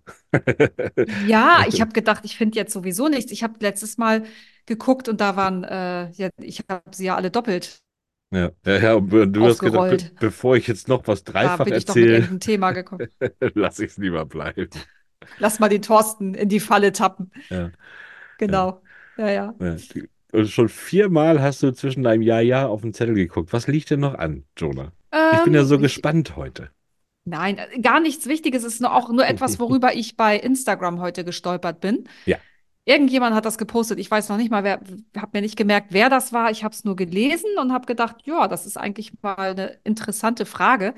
[1.15, 3.31] Ja, ich habe gedacht, ich finde jetzt sowieso nichts.
[3.31, 4.25] Ich habe letztes Mal
[4.65, 7.81] geguckt und da waren, äh, ja, ich habe sie ja alle doppelt.
[8.31, 11.65] Ja, ja, ja, und du hast gedacht, be bevor ich jetzt noch was Da dreifach
[11.65, 13.07] bin ich doch mit erzähle, irgendeinem Thema gekommen.
[13.55, 14.69] lass ich es lieber bleiben.
[15.39, 17.31] Lass mal den Thorsten in die Falle tappen.
[17.49, 17.71] Ja.
[18.37, 18.81] Genau.
[19.17, 19.53] Ja, ja.
[19.59, 19.75] Ja,
[20.31, 23.51] und schon viermal hast du zwischen deinem Ja, Ja auf den Zettel geguckt.
[23.51, 24.91] Was liegt denn noch an, Jonah?
[25.33, 26.69] Ich bin ja Ähm, so ich- gespannt heute.
[27.25, 28.63] Nein, äh, gar nichts Wichtiges.
[28.63, 32.07] Es ist nur auch nur etwas, worüber ich bei Instagram heute gestolpert bin.
[32.25, 32.37] Ja.
[32.85, 33.99] Irgendjemand hat das gepostet.
[33.99, 34.79] Ich weiß noch nicht mal, wer,
[35.15, 36.49] habe mir nicht gemerkt, wer das war.
[36.49, 40.45] Ich habe es nur gelesen und habe gedacht, ja, das ist eigentlich mal eine interessante
[40.47, 40.95] Frage,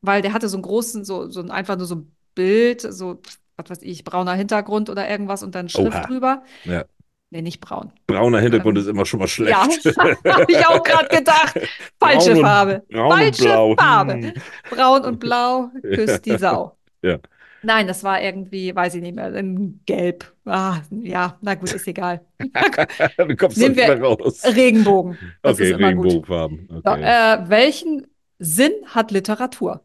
[0.00, 3.20] weil der hatte so einen großen, so, so ein, einfach nur so ein Bild, so,
[3.56, 6.02] was weiß ich, brauner Hintergrund oder irgendwas und dann Schrift Oha.
[6.06, 6.42] drüber.
[6.64, 6.84] Ja.
[7.30, 7.92] Nee, nicht braun.
[8.06, 9.84] Brauner Hintergrund Ähm, ist immer schon mal Ja, schlecht.
[10.24, 11.58] habe ich auch gerade gedacht.
[12.00, 12.82] Falsche Braun und- Farbe.
[12.88, 13.74] braun Falsche.
[13.76, 14.12] Farbe.
[14.14, 14.32] Hm.
[14.70, 16.76] Braun und blau, küsst die Sau.
[17.02, 17.18] Ja.
[17.62, 20.32] Nein, das war irgendwie, weiß ich nicht mehr, in Gelb.
[20.44, 22.20] Ah, ja, na gut, ist egal.
[23.18, 24.42] Du kommst nicht wir- mehr raus.
[24.44, 25.18] Regenbogen.
[25.42, 25.72] Das Okay.
[25.74, 26.68] Regenbogenfarben.
[26.84, 27.02] Okay.
[27.02, 28.06] äh, welchen
[28.38, 29.82] Sinn hat Literatur?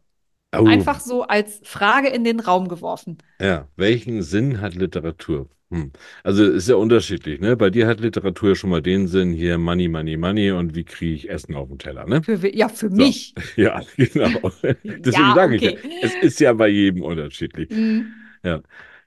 [0.54, 3.18] Oh, Einfach so als Frage in den Raum geworfen.
[3.40, 3.68] ja.
[3.76, 5.48] Welchen Sinn hat Literatur?
[5.72, 5.90] Hm.
[6.22, 7.56] Also ist ja unterschiedlich, ne?
[7.56, 10.84] Bei dir hat Literatur ja schon mal den Sinn, hier Money, Money, Money und wie
[10.84, 12.22] kriege ich Essen auf den Teller, ne?
[12.22, 13.34] Für, ja, für mich.
[13.56, 14.50] Ja, genau.
[14.84, 15.78] Deswegen Ja, sage okay.
[15.82, 17.70] ich ja, es ist ja bei jedem unterschiedlich.
[17.70, 18.12] Hm.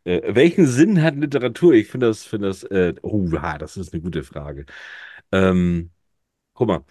[0.04, 1.74] Äh, welchen Sinn hat Literatur?
[1.74, 3.28] Ich finde das, finde das, äh, oh,
[3.60, 4.66] das ist eine gute Frage.
[5.32, 5.92] Ähm,
[6.54, 6.86] guck mal,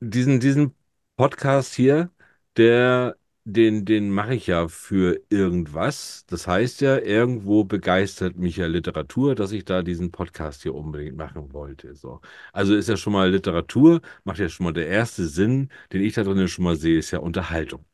[0.00, 0.74] diesen, diesen
[1.16, 2.10] Podcast hier,
[2.56, 6.24] der, den, den mache ich ja für irgendwas.
[6.28, 11.16] Das heißt ja, irgendwo begeistert mich ja Literatur, dass ich da diesen Podcast hier unbedingt
[11.16, 11.94] machen wollte.
[11.94, 12.20] So.
[12.52, 16.14] Also ist ja schon mal Literatur, macht ja schon mal der erste Sinn, den ich
[16.14, 17.84] da drin schon mal sehe, ist ja Unterhaltung.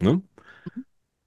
[0.00, 0.22] Ne?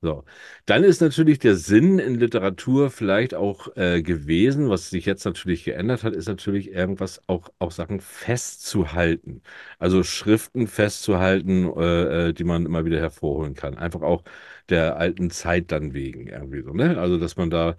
[0.04, 0.26] So,
[0.66, 5.64] dann ist natürlich der Sinn in Literatur vielleicht auch äh, gewesen, was sich jetzt natürlich
[5.64, 9.42] geändert hat, ist natürlich irgendwas auch, auch Sachen festzuhalten.
[9.80, 13.78] Also Schriften festzuhalten, äh, äh, die man immer wieder hervorholen kann.
[13.78, 14.24] Einfach auch
[14.68, 17.00] der alten Zeit dann wegen irgendwie so, ne?
[17.00, 17.78] Also, dass man da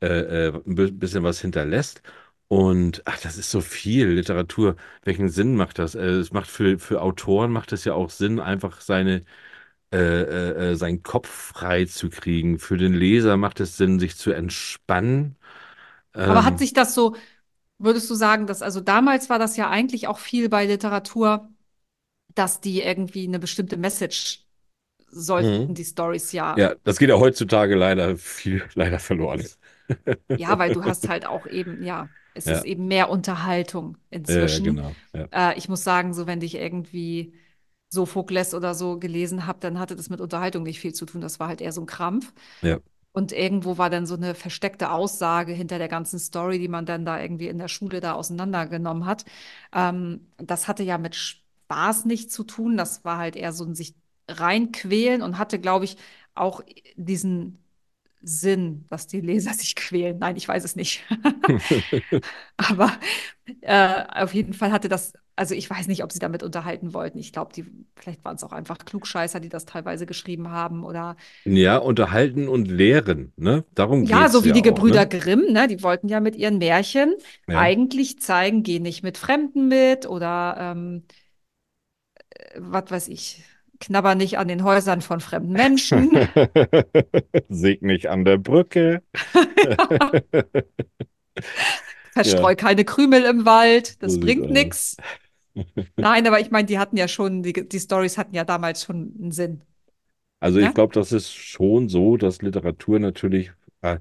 [0.00, 2.02] äh, äh, ein bi- bisschen was hinterlässt.
[2.48, 4.76] Und ach, das ist so viel Literatur.
[5.02, 5.94] Welchen Sinn macht das?
[5.94, 9.24] Äh, es macht für, für Autoren macht es ja auch Sinn, einfach seine
[9.92, 12.58] äh, äh, äh, seinen Kopf frei zu kriegen.
[12.58, 15.36] Für den Leser macht es Sinn, sich zu entspannen.
[16.26, 17.16] Aber Ähm, hat sich das so,
[17.78, 21.50] würdest du sagen, dass, also damals war das ja eigentlich auch viel bei Literatur,
[22.34, 24.46] dass die irgendwie eine bestimmte Message
[25.10, 25.74] sollten, Mhm.
[25.74, 26.68] die Stories ja.
[26.68, 29.44] Ja, das geht ja heutzutage leider viel leider verloren.
[30.34, 32.50] Ja, weil du hast halt auch eben, ja, es Ja.
[32.50, 34.60] ist eben mehr Unterhaltung Ja, inzwischen.
[34.60, 34.96] genau.
[35.12, 35.28] Ja.
[35.32, 37.34] Äh, ich muss sagen, so wenn ich irgendwie
[37.90, 41.20] Sophokles oder so gelesen habe, dann hatte das mit Unterhaltung nicht viel zu tun.
[41.20, 42.32] Das war halt eher so ein Krampf.
[42.62, 42.78] Ja.
[43.12, 47.04] Und irgendwo war dann so eine versteckte Aussage hinter der ganzen Story, die man dann
[47.04, 49.24] da irgendwie in der Schule da auseinandergenommen hat.
[49.72, 52.76] Ähm, das hatte ja mit Spaß nichts zu tun.
[52.76, 53.94] Das war halt eher so ein sich
[54.28, 55.96] reinquälen und hatte, glaube ich,
[56.34, 56.62] auch
[56.96, 57.64] diesen
[58.22, 60.18] Sinn, dass die Leser sich quälen.
[60.18, 61.04] Nein, ich weiß es nicht.
[62.56, 62.92] Aber
[63.60, 67.18] äh, auf jeden Fall hatte das, also ich weiß nicht, ob sie damit unterhalten wollten.
[67.18, 67.64] Ich glaube, die,
[67.96, 71.16] vielleicht waren es auch einfach Klugscheißer, die das teilweise geschrieben haben oder
[71.46, 73.64] Ja, unterhalten und lehren, ne?
[73.74, 75.06] Darum ja, so wie ja die auch, Gebrüder ne?
[75.06, 75.68] Grimm, ne?
[75.68, 77.14] Die wollten ja mit ihren Märchen
[77.46, 77.72] Ja.
[77.72, 81.04] eigentlich zeigen, geh nicht mit Fremden mit oder ähm,
[82.30, 83.42] äh, was weiß ich,
[83.80, 86.18] knabber nicht an den Häusern von fremden Menschen.
[87.48, 89.02] Säg nicht an der Brücke.
[92.12, 94.96] Verstreu keine Krümel im Wald, das So bringt nichts.
[95.96, 99.14] Nein, aber ich meine, die hatten ja schon, die, die Stories hatten ja damals schon
[99.20, 99.62] einen Sinn.
[100.40, 100.58] Also Ja?
[100.58, 103.52] ich glaube, das ist schon so, dass Literatur natürlich,
[103.82, 103.98] äh,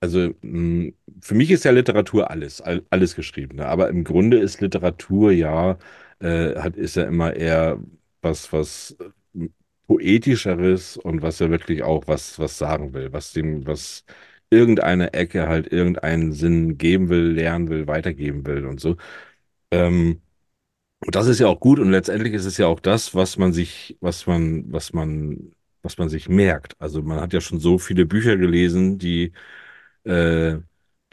[0.00, 3.66] also mh, für mich ist ja Literatur alles, all, alles geschrieben, ne?
[3.68, 5.78] Aber im Grunde ist Literatur ja,
[6.20, 7.80] äh, hat, ist ja immer eher
[8.22, 8.96] was, was
[9.34, 9.48] äh,
[9.88, 14.04] Poetischeres und was ja wirklich auch was, was sagen will, was dem, was
[14.50, 18.96] irgendeine Ecke halt irgendeinen Sinn geben will, lernen will, weitergeben will und so.
[19.70, 20.22] Ähm,
[21.06, 23.52] und das ist ja auch gut und letztendlich ist es ja auch das, was man
[23.52, 25.52] sich, was man, was man,
[25.82, 26.74] was man sich merkt.
[26.80, 29.32] Also man hat ja schon so viele Bücher gelesen, die,
[30.04, 30.56] äh,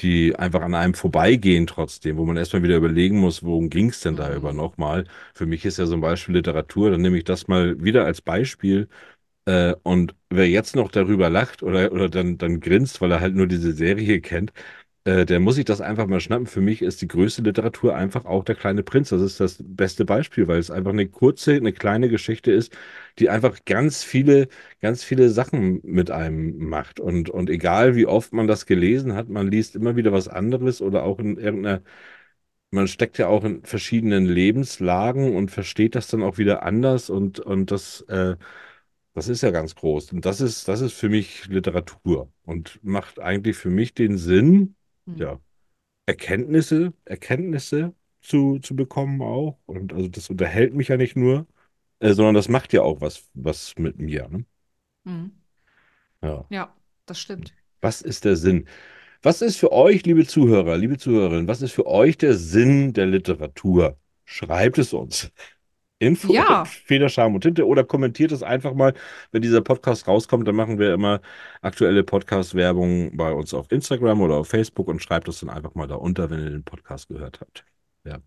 [0.02, 4.02] die einfach an einem vorbeigehen trotzdem, wo man erstmal wieder überlegen muss, worum ging es
[4.02, 4.58] denn da über Mhm.
[4.58, 5.06] nochmal.
[5.36, 8.90] Für mich ist ja ein Beispiel Literatur, dann nehme ich das mal wieder als Beispiel.
[9.46, 13.36] Äh, und wer jetzt noch darüber lacht oder, oder dann, dann grinst, weil er halt
[13.36, 14.54] nur diese Serie kennt,
[15.06, 16.48] äh, der muss sich das einfach mal schnappen.
[16.48, 19.10] Für mich ist die größte Literatur einfach auch der kleine Prinz.
[19.10, 22.76] Das ist das beste Beispiel, weil es einfach eine kurze, eine kleine Geschichte ist,
[23.20, 24.48] die einfach ganz viele,
[24.82, 27.00] ganz viele Sachen mit einem macht.
[27.00, 30.82] Und, und egal wie oft man das gelesen hat, man liest immer wieder was anderes
[30.82, 31.82] oder auch in irgendeiner,
[32.72, 37.40] man steckt ja auch in verschiedenen Lebenslagen und versteht das dann auch wieder anders und,
[37.40, 38.36] und das, äh,
[39.14, 40.14] das ist ja ganz groß.
[40.14, 44.76] Und das ist, das ist für mich Literatur und macht eigentlich für mich den Sinn.
[45.06, 45.40] Ja,
[46.06, 49.58] Erkenntnisse, Erkenntnisse zu, zu bekommen auch.
[49.66, 51.48] Und also das unterhält mich ja nicht nur,
[52.00, 54.28] äh, sondern das macht ja auch was, was mit mir.
[54.30, 54.46] Ne?
[55.04, 55.32] Mhm.
[56.22, 56.46] Ja.
[56.50, 56.76] Ja,
[57.06, 57.54] das stimmt.
[57.82, 58.68] Was ist der Sinn?
[59.22, 63.06] Was ist für euch, liebe Zuhörer, liebe Zuhörerinnen, was ist für euch der Sinn der
[63.06, 63.98] Literatur?
[64.26, 65.32] Schreibt es uns.
[66.04, 66.66] Info Ja.
[66.86, 68.94] Feder, Scham und Tinte oder kommentiert es einfach mal,
[69.32, 71.22] wenn dieser Podcast rauskommt, dann machen wir immer
[71.62, 75.88] aktuelle Podcast-Werbung bei uns auf Instagram oder auf Facebook und schreibt es dann einfach mal
[75.88, 77.66] da unter, wenn ihr den Podcast gehört habt.
[78.06, 78.20] Ja.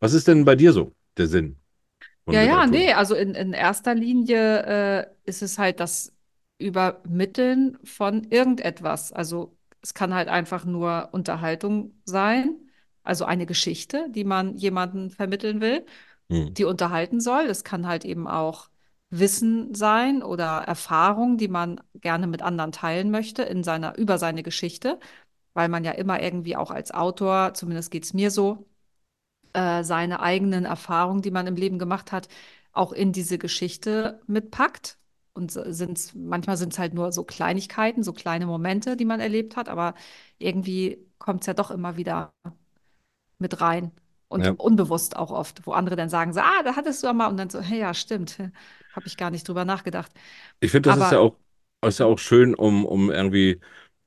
[0.00, 1.58] Was ist denn bei dir so der Sinn
[2.30, 2.66] Ja, ja, Literatur?
[2.66, 4.62] nee, also in, in erster Linie
[5.02, 6.14] äh, ist es halt das
[6.58, 9.12] Übermitteln von irgendetwas.
[9.12, 12.54] Also es kann halt einfach nur Unterhaltung sein,
[13.02, 15.86] also eine Geschichte, die man jemandem vermitteln will,
[16.30, 16.54] Hm.
[16.54, 17.44] die unterhalten soll.
[17.46, 18.68] Es kann halt eben auch
[19.10, 24.42] Wissen sein oder Erfahrung, die man gerne mit anderen teilen möchte in seiner, über seine
[24.42, 24.98] Geschichte,
[25.54, 28.66] weil man ja immer irgendwie auch als Autor, zumindest geht es mir so,
[29.52, 32.28] äh, seine eigenen Erfahrungen, die man im Leben gemacht hat,
[32.72, 34.98] auch in diese Geschichte mitpackt.
[35.34, 39.56] Und sind's, manchmal sind es halt nur so Kleinigkeiten, so kleine Momente, die man erlebt
[39.56, 39.94] hat, aber
[40.38, 42.32] irgendwie kommt es ja doch immer wieder
[43.38, 43.92] mit rein.
[44.28, 44.52] Und Ja.
[44.58, 47.28] unbewusst auch oft, wo andere dann sagen so, ah, da hattest du ja mal.
[47.28, 48.38] Und dann so, hey, ja, stimmt,
[48.92, 50.12] habe ich gar nicht drüber nachgedacht.
[50.60, 51.36] Ich finde, das ist Aber- ja auch,
[51.86, 53.60] ist ja auch schön, um, um irgendwie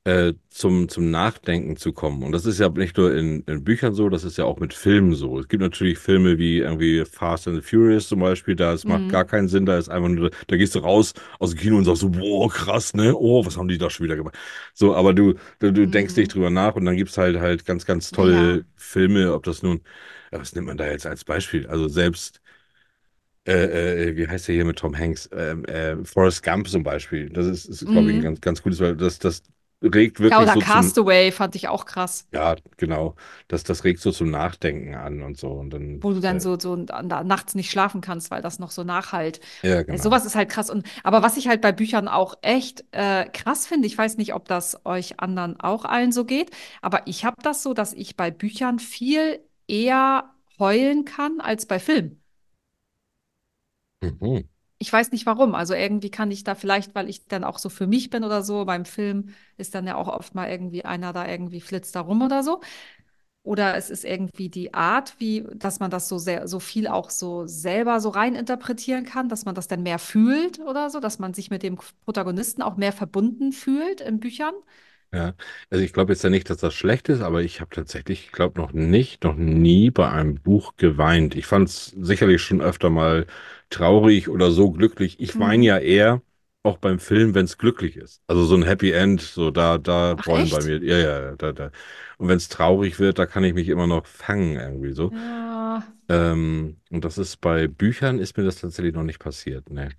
[0.03, 2.23] äh, zum, zum Nachdenken zu kommen.
[2.23, 4.73] Und das ist ja nicht nur in, in Büchern so, das ist ja auch mit
[4.73, 5.39] Filmen so.
[5.39, 9.07] Es gibt natürlich Filme wie irgendwie Fast and the Furious zum Beispiel, da es macht
[9.07, 9.09] Mhm.
[9.09, 11.85] gar keinen Sinn, da ist einfach nur, da gehst du raus aus dem Kino und
[11.85, 13.15] sagst so, boah, krass, ne?
[13.15, 14.35] Oh, was haben die da schon wieder gemacht?
[14.73, 16.17] So, aber du, du, du denkst Mhm.
[16.17, 18.65] nicht drüber nach und dann gibt's halt halt ganz, ganz tolle Ja.
[18.75, 19.81] Filme, ob das nun,
[20.31, 21.67] was nimmt man da jetzt als Beispiel?
[21.67, 22.41] Also selbst
[23.47, 25.29] äh, äh, wie heißt der hier mit Tom Hanks?
[25.33, 27.29] Ähm, äh, Forrest Gump zum Beispiel.
[27.29, 28.21] Das ist, ist glaube ich, ein Mhm.
[28.21, 29.43] ganz, ganz gutes, weil das, das
[29.81, 33.15] regt wirklich Ja, oder so Castaway fand ich auch krass, ja, genau,
[33.47, 36.39] das, das regt so zum Nachdenken an und so und dann, wo du dann äh,
[36.39, 39.39] so, so nachts nicht schlafen kannst, weil das noch so nachhalt.
[39.63, 39.97] ja, Äh, genau.
[39.97, 40.69] Sowas ist halt krass.
[40.69, 44.33] Und, aber was ich halt bei Büchern auch echt äh, krass finde, ich weiß nicht,
[44.33, 46.51] ob das euch anderen auch allen so geht,
[46.81, 51.79] aber ich habe das so, dass ich bei Büchern viel eher heulen kann als bei
[51.79, 52.21] Filmen.
[54.01, 54.50] Mhm.
[54.81, 55.53] Ich weiß nicht warum.
[55.53, 58.41] Also irgendwie kann ich da vielleicht, weil ich dann auch so für mich bin oder
[58.41, 62.01] so, beim Film ist dann ja auch oft mal irgendwie einer da irgendwie flitzt da
[62.01, 62.61] rum oder so.
[63.43, 67.09] Oder es ist irgendwie die Art, wie, dass man das so sehr, so viel auch
[67.11, 71.19] so selber so rein interpretieren kann, dass man das dann mehr fühlt oder so, dass
[71.19, 74.53] man sich mit dem Protagonisten auch mehr verbunden fühlt in Büchern.
[75.13, 75.33] Ja,
[75.69, 78.31] also ich glaube jetzt ja nicht, dass das schlecht ist, aber ich habe tatsächlich, ich
[78.31, 81.35] glaube noch nicht, noch nie bei einem Buch geweint.
[81.35, 83.27] Ich fand es sicherlich schon öfter mal
[83.71, 85.19] traurig oder so glücklich.
[85.19, 85.67] Ich weine Mhm.
[85.67, 86.21] ja eher
[86.63, 88.21] auch beim Film, wenn es glücklich ist.
[88.27, 90.63] Also so ein Happy End, so da, da Ach, rollen bei echt?
[90.63, 91.71] mir, ja, ja, da, da.
[92.17, 95.11] Und wenn es traurig wird, da kann ich mich immer noch fangen irgendwie so.
[95.11, 99.89] Ja, Ähm, und das ist bei Büchern ist mir das tatsächlich noch nicht passiert, ne.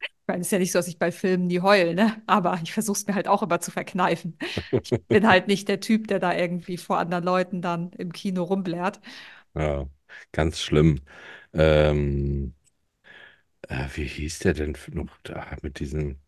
[0.00, 2.22] ich meine, es ist ja nicht so, dass ich bei Filmen nie heule, ne?
[2.26, 4.36] Aber ich versuche es mir halt auch immer zu verkneifen.
[4.82, 8.44] Ich bin halt nicht der Typ, der da irgendwie vor anderen Leuten dann im Kino
[8.44, 9.00] rumblärt.
[9.54, 9.88] Ja,
[10.32, 11.00] ganz schlimm.
[11.52, 12.54] Ähm,
[13.68, 16.18] äh, wie hieß der denn noch da mit diesem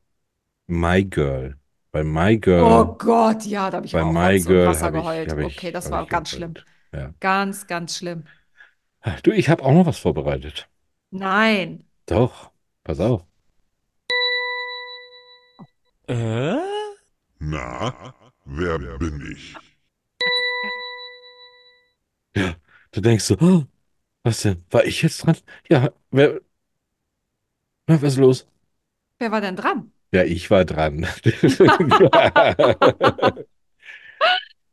[0.66, 1.56] My Girl?
[1.90, 4.92] Bei My Oh Girl, Gott, ja, da habe ich bei auch My Girl Wasser ich,
[4.94, 5.30] geheult.
[5.30, 6.54] habe Okay, ich, das war ich ganz schlimm.
[6.92, 7.14] Ja.
[7.20, 8.24] Ganz, ganz schlimm.
[9.22, 10.68] Du, ich habe auch noch was vorbereitet.
[11.10, 11.84] Nein.
[12.06, 12.50] Doch,
[12.84, 13.24] pass auf.
[17.38, 18.14] Na,
[18.44, 19.54] wer bin ich?
[22.34, 22.54] Ja,
[22.92, 23.64] du denkst so, oh,
[24.22, 24.64] was denn?
[24.70, 25.36] War ich jetzt dran?
[25.68, 26.40] Ja, wer,
[27.88, 28.46] na, was ist los?
[29.18, 29.92] Wer war denn dran?
[30.12, 31.06] Ja, ich war dran.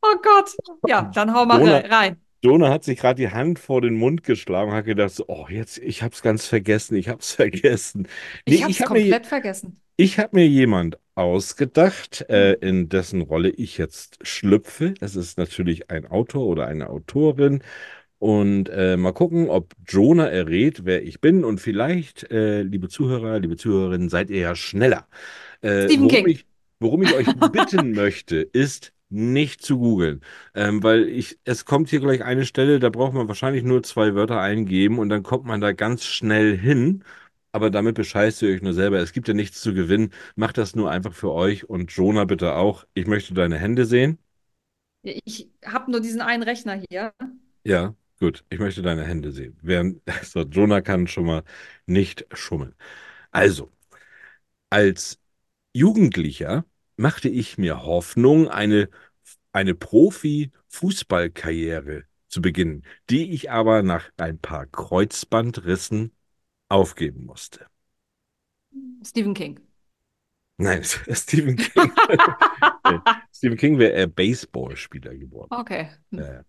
[0.02, 0.56] Oh Gott.
[0.88, 2.22] Ja, dann hau mal Dona, re- rein.
[2.42, 5.48] Dona hat sich gerade die Hand vor den Mund geschlagen und hat gedacht, so, oh,
[5.50, 8.08] jetzt, ich hab's ganz vergessen, ich hab's vergessen.
[8.48, 9.82] Nee, Ich habe ich es habe mir, komplett vergessen.
[9.98, 12.58] ich hab mir jemand ausgedacht, äh, Hm.
[12.62, 14.94] in dessen Rolle ich jetzt schlüpfe.
[15.02, 17.64] Es ist natürlich ein Autor oder eine Autorin.
[18.26, 21.46] Und äh, mal gucken, ob Jonah errät, wer ich bin.
[21.46, 25.08] Und vielleicht, äh, liebe Zuhörer, liebe Zuhörerinnen, seid ihr ja schneller.
[25.62, 26.28] Äh, Stephen worum King.
[26.30, 26.46] ich,
[26.80, 30.22] worum ich euch bitten möchte, ist nicht zu googeln.
[30.56, 34.16] Ähm, weil ich, es kommt hier gleich eine Stelle, da braucht man wahrscheinlich nur zwei
[34.16, 37.04] Wörter eingeben und dann kommt man da ganz schnell hin.
[37.52, 38.98] Aber damit bescheißt ihr euch nur selber.
[38.98, 40.10] Es gibt ja nichts zu gewinnen.
[40.36, 42.86] Macht das nur einfach für euch und Jonah bitte auch.
[42.96, 44.18] Ich möchte deine Hände sehen.
[45.04, 47.14] Ich habe nur diesen einen Rechner hier.
[47.64, 48.44] Ja, gut.
[48.50, 49.58] Ich möchte deine Hände sehen.
[49.62, 51.44] Während, so, Jonah kann schon mal
[51.86, 52.76] nicht schummeln.
[53.32, 53.72] Also,
[54.70, 55.20] als
[55.74, 56.66] Jugendlicher
[56.98, 58.90] machte ich mir Hoffnung, eine,
[59.54, 66.14] eine Profi-Fußballkarriere zu beginnen, die ich aber nach ein paar Kreuzbandrissen
[66.70, 67.68] aufgeben musste.
[69.04, 69.60] Stephen King.
[70.58, 71.92] Nein, Stephen King.
[72.88, 73.00] Äh,
[73.34, 75.50] Stephen King wäre eher Baseballspieler geworden.
[75.52, 75.90] Okay.
[76.12, 76.44] Ja.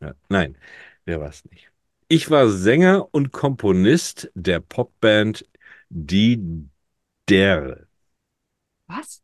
[0.00, 0.56] Ja, nein,
[1.04, 1.70] wer war es nicht.
[2.08, 5.46] Ich war Sänger und Komponist der Popband
[5.88, 6.68] Die
[7.28, 7.86] Der.
[8.86, 9.22] Was?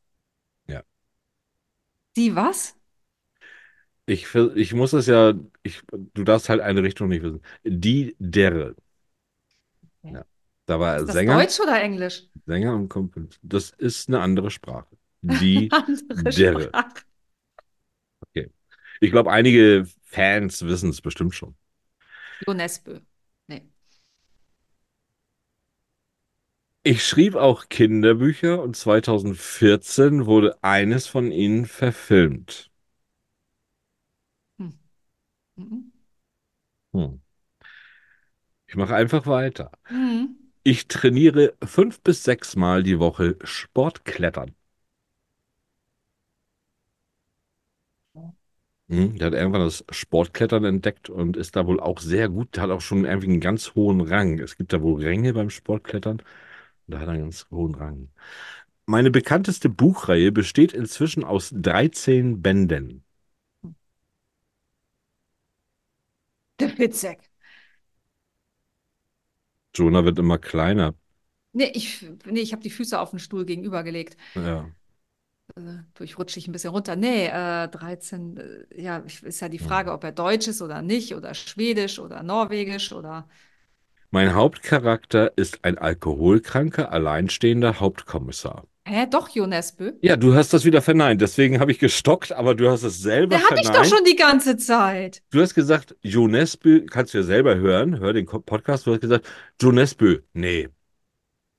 [0.67, 0.83] Ja.
[2.17, 2.75] Die was?
[4.07, 7.43] Ich, ich muss es ja, ich, du darfst halt eine Richtung nicht wissen.
[7.65, 8.75] Die Der.
[10.05, 10.15] Okay.
[10.15, 10.25] Ja.
[10.67, 12.25] Da war Ist das Sänger, Deutsch oder Englisch?
[12.47, 13.41] Sänger und Komponist.
[13.43, 14.97] Das ist eine andere Sprache.
[15.23, 16.61] Die Andere Der.
[16.61, 16.95] Sprache.
[18.23, 18.51] Okay.
[19.01, 21.55] Ich glaube, einige Fans wissen es bestimmt schon.
[22.47, 23.01] Jo Nesbø.
[23.49, 23.63] Nee.
[26.83, 32.73] Ich schrieb auch Kinderbücher und 2014 wurde eines von ihnen verfilmt.
[34.59, 34.71] Hm.
[35.57, 35.93] Mhm.
[36.93, 37.19] Hm.
[38.67, 39.73] Ich mache einfach weiter.
[39.91, 40.37] Mhm.
[40.63, 44.55] Ich trainiere fünf bis sechs Mal die Woche Sportklettern.
[48.89, 52.57] Hm, der hat irgendwann das Sportklettern entdeckt und ist da wohl auch sehr gut.
[52.57, 54.39] Der hat auch schon irgendwie einen ganz hohen Rang.
[54.39, 56.19] Es gibt da wohl Ränge beim Sportklettern.
[56.21, 56.25] Und
[56.95, 58.09] da hat er einen ganz hohen Rang.
[58.87, 63.05] Meine bekannteste Buchreihe besteht inzwischen aus 13 Bänden.
[66.61, 67.31] Der Fitzek.
[69.75, 70.95] Jonah wird immer kleiner.
[71.53, 74.17] Nee, ich, nee, ich habe die Füße auf den Stuhl gegenübergelegt.
[74.35, 74.71] Ja.
[75.57, 75.61] Äh,
[75.95, 76.97] durchrutsche ich ein bisschen runter.
[76.97, 79.59] Nee, äh, 13, äh, ja, ist ja die.
[79.59, 83.29] Frage, ob er Deutsch ist oder nicht, oder Schwedisch oder Norwegisch oder.
[84.11, 88.65] Mein Hauptcharakter ist ein alkoholkranker, alleinstehender Hauptkommissar.
[88.87, 89.93] Hä, doch, Jo Nesbø?
[90.01, 91.21] Ja, du hast das wieder verneint.
[91.21, 93.93] Deswegen habe ich gestockt, aber du hast es selber Der hatte ich doch verneint.
[93.95, 95.23] schon die ganze Zeit.
[95.31, 99.27] Du hast gesagt, Jonesbö, kannst du ja selber hören, hör den Podcast, du hast gesagt,
[99.61, 100.69] Jonesbö, nee.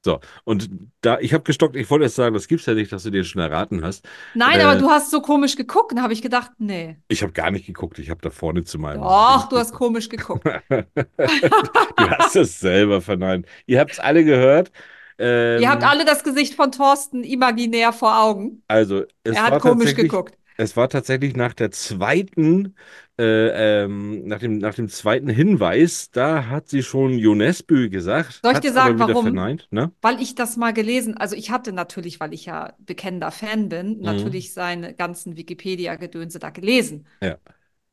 [0.06, 0.70] So, und
[1.02, 3.26] da, ich habe gestockt, ich wollte jetzt sagen, das gibt's ja nicht, dass du den
[3.26, 4.08] schon erraten hast.
[4.34, 6.98] Nein, Äh, aber du hast so komisch geguckt da habe ich gedacht, nee.
[7.10, 9.02] Ich habe gar nicht geguckt, ich habe da vorne zu meinem.
[9.02, 10.46] Doch, du hast komisch geguckt.
[11.98, 13.46] Du hast es selber verneint.
[13.66, 14.72] Ihr habt es alle gehört.
[15.18, 18.64] Ähm, Ihr habt alle das Gesicht von Thorsten imaginär vor Augen.
[18.70, 20.39] Also, es Er hat komisch geguckt.
[20.60, 22.76] Es war tatsächlich nach der zweiten,
[23.18, 28.54] äh, ähm, nach dem, nach dem zweiten Hinweis, da hat sie schon Jonesbö gesagt, Soll
[28.54, 29.24] ich dir sagen, warum?
[29.24, 29.92] verneint, ne?
[30.02, 34.00] Weil ich das mal gelesen, also ich hatte natürlich, weil ich ja bekennender Fan bin,
[34.00, 34.04] Mhm.
[34.06, 37.06] natürlich seine ganzen Wikipedia-Gedönse da gelesen.
[37.22, 37.38] Ja.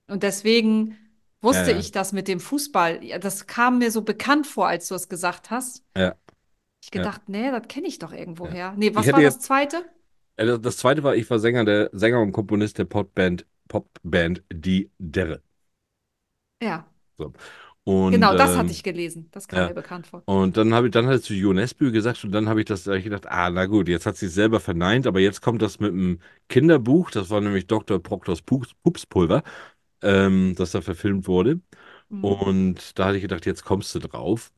[0.09, 0.97] Und deswegen
[1.43, 1.81] wusste Ja, ja.
[1.81, 3.05] ich das mit dem Fußball.
[3.05, 5.85] Ja, Das kam mir so bekannt vor, als du es gesagt hast.
[5.97, 6.15] Ja.
[6.83, 7.03] Ich Ja.
[7.03, 8.53] gedacht, nee, das kenne ich doch irgendwo Ja.
[8.53, 8.75] her.
[8.77, 9.85] Nee, was war das zweite?
[10.37, 14.91] Äh, Das zweite war, ich war Sänger der Sänger und Komponist der Popband, Popband Die
[14.99, 15.43] Derre.
[16.61, 16.87] Ja,
[17.85, 19.29] Und, genau, das ähm, hatte ich gelesen.
[19.33, 19.69] Das kam ja.
[19.69, 20.23] mir bekannt vor.
[20.25, 22.93] Und dann habe ich, dann hat zu Jonesbö gesagt und dann habe ich das da
[22.93, 25.63] hab ich gedacht, ah, na gut, jetzt hat sie es selber verneint, aber jetzt kommt
[25.63, 28.03] das mit einem Kinderbuch, das war nämlich Dr.
[28.03, 29.43] Proctors Pups, Pupspulver,
[30.03, 31.61] ähm, das da verfilmt wurde.
[32.11, 32.37] Mhm.
[32.37, 34.53] Und da hatte ich gedacht, jetzt kommst du drauf.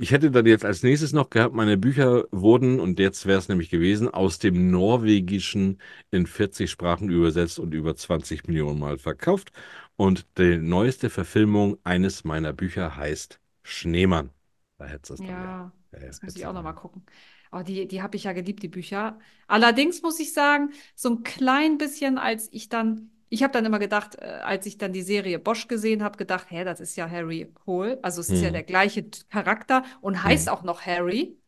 [0.00, 3.48] Ich hätte dann jetzt als nächstes noch gehabt, meine Bücher wurden, und jetzt wäre es
[3.48, 5.80] nämlich gewesen, aus dem Norwegischen
[6.12, 9.50] in 40 Sprachen übersetzt und über 20 Millionen Mal verkauft.
[9.96, 14.30] Und die neueste Verfilmung eines meiner Bücher heißt Schneemann.
[14.78, 16.72] Da hättest du es dann Ja, Ja, ja, das muss ich auch noch dann.
[16.72, 17.04] mal gucken.
[17.50, 19.18] Aber die, die habe ich ja geliebt, die Bücher.
[19.48, 23.78] Allerdings muss ich sagen, so ein klein bisschen, als ich dann, ich habe dann immer
[23.78, 27.08] gedacht, äh, als ich dann die Serie Bosch gesehen habe, gedacht, hä, das ist ja
[27.10, 27.98] Harry Hole.
[28.02, 28.52] Also es ist ja Hm.
[28.52, 30.54] der gleiche Charakter und heißt Hm.
[30.54, 31.38] auch noch Harry.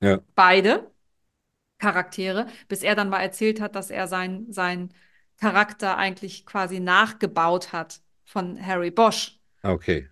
[0.00, 0.20] Ja.
[0.34, 0.92] Beide
[1.78, 4.90] Charaktere, bis er dann mal erzählt hat, dass er sein, sein
[5.38, 9.40] Charakter eigentlich quasi nachgebaut hat von Harry Bosch.
[9.62, 10.08] Ah, Okay.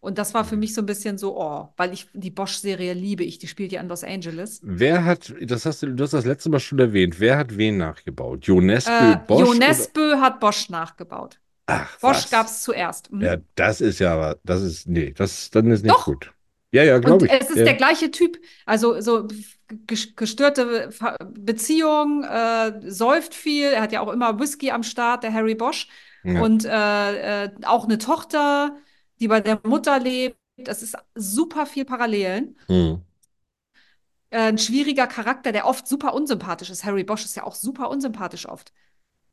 [0.00, 3.24] Und das war für mich so ein bisschen so, oh, weil ich die Bosch-Serie liebe
[3.24, 3.38] ich.
[3.38, 4.60] Die spielt ja in Los Angeles.
[4.62, 7.78] Wer hat, das hast du, du hast das letzte Mal schon erwähnt, wer hat wen
[7.78, 8.46] nachgebaut?
[8.46, 9.40] Jonesbö, Äh, Bosch?
[9.40, 11.40] Jo oder- Nesbø hat Bosch nachgebaut.
[11.66, 13.12] Ach, Bosch gab es zuerst.
[13.12, 13.20] Mhm.
[13.22, 16.04] Ja, das ist ja aber, das ist, nee, das, dann ist nicht Doch.
[16.06, 16.32] gut.
[16.70, 17.32] Ja, ja, glaube ich.
[17.32, 17.64] es ist ja.
[17.64, 18.38] der gleiche Typ.
[18.66, 19.26] Also so
[19.86, 20.90] ges- gestörte
[21.34, 23.66] Beziehung, äh, säuft viel.
[23.68, 25.88] Er hat ja auch immer Whisky am Start, der Harry Bosch.
[26.24, 26.40] Ja.
[26.42, 28.76] Und äh, äh, auch eine Tochter,
[29.20, 30.38] die bei der Mutter lebt.
[30.56, 32.56] Es ist super viel Parallelen.
[32.66, 33.02] Hm.
[34.30, 36.84] Äh, ein schwieriger Charakter, der oft super unsympathisch ist.
[36.84, 38.72] Harry Bosch ist ja auch super unsympathisch oft.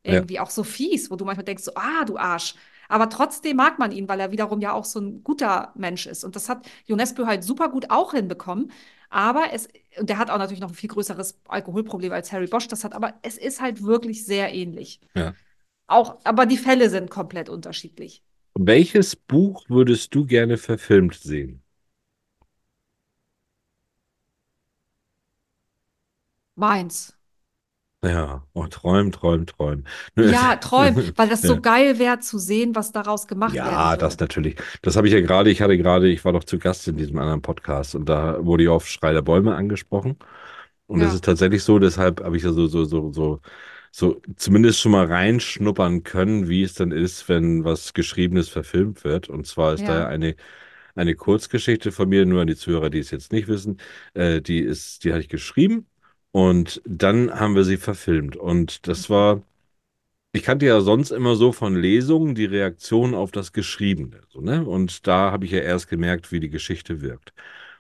[0.06, 0.14] Ja.
[0.14, 2.56] Irgendwie auch so fies, wo du manchmal denkst, so, ah, du Arsch.
[2.88, 6.24] Aber trotzdem mag man ihn, weil er wiederum ja auch so ein guter Mensch ist.
[6.24, 8.72] Und das hat Jonesbö halt super gut auch hinbekommen.
[9.10, 9.68] Aber es,
[9.98, 12.68] und der hat auch natürlich noch ein viel größeres Alkoholproblem als Harry Bosch.
[12.68, 15.02] Das hat, aber es ist halt wirklich sehr ähnlich.
[15.16, 15.34] Ja.
[15.88, 18.24] Auch, aber die Fälle sind komplett unterschiedlich.
[18.60, 21.64] Welches Buch würdest du gerne verfilmt sehen?
[26.56, 27.14] Meins.
[28.03, 29.84] Ja, oh, träum, träum, träum.
[30.20, 31.62] Ja, träumen, weil das so Ja.
[31.62, 33.97] geil wäre zu sehen, was daraus gemacht werden Ja, würde.
[33.97, 34.56] das natürlich.
[34.82, 37.20] Das habe ich ja gerade, ich hatte gerade, ich war doch zu Gast in diesem
[37.20, 40.18] anderen Podcast und da wurde ich auf Schrei der Bäume angesprochen.
[40.88, 41.16] Und das Ja.
[41.16, 43.41] ist tatsächlich so, deshalb habe ich ja so, so, so, so,
[43.98, 49.30] so zumindest schon mal reinschnuppern können, wie es dann ist, wenn was Geschriebenes verfilmt wird.
[49.30, 50.00] Und zwar ist da Ja.
[50.02, 50.36] ja eine,
[50.96, 53.80] eine Kurzgeschichte von mir, nur an die Zuhörer, die es jetzt nicht wissen,
[54.14, 55.88] äh, die ist, die hatte ich geschrieben
[56.32, 58.38] und dann haben wir sie verfilmt.
[58.38, 59.43] Und das war,
[60.34, 64.22] ich kannte ja sonst immer so von Lesungen die Reaktion auf das Geschriebene.
[64.30, 64.66] So, ne?
[64.66, 67.34] Und da habe ich ja erst gemerkt, wie die Geschichte wirkt.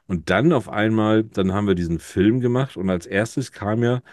[0.07, 4.03] Und dann auf einmal, dann haben wir diesen Film gemacht und als erstes kam ja,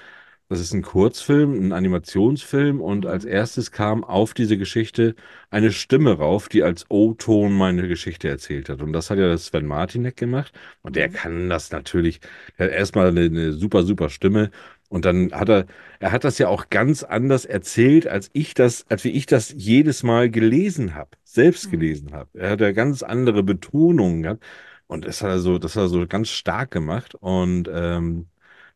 [0.52, 3.10] das ist ein Kurzfilm, ein Animationsfilm und Mhm.
[3.10, 5.14] als erstes kam auf diese Geschichte
[5.50, 8.82] eine Stimme rauf, die als O-Ton meine Geschichte erzählt hat.
[8.82, 11.12] Und das hat ja der Sven Martinek gemacht und der Mhm.
[11.12, 12.20] kann das natürlich,
[12.58, 14.50] der hat erstmal eine, eine super, super Stimme
[14.88, 15.66] und dann hat er,
[16.00, 19.54] er hat das ja auch ganz anders erzählt, als ich das, als wie ich das
[19.56, 21.70] jedes Mal gelesen habe, selbst Mhm.
[21.70, 22.30] gelesen habe.
[22.38, 24.44] Er hat ja ganz andere Betonungen gehabt.
[24.86, 27.14] Und das hat er so, das hat er so ganz stark gemacht.
[27.14, 28.26] Und ähm,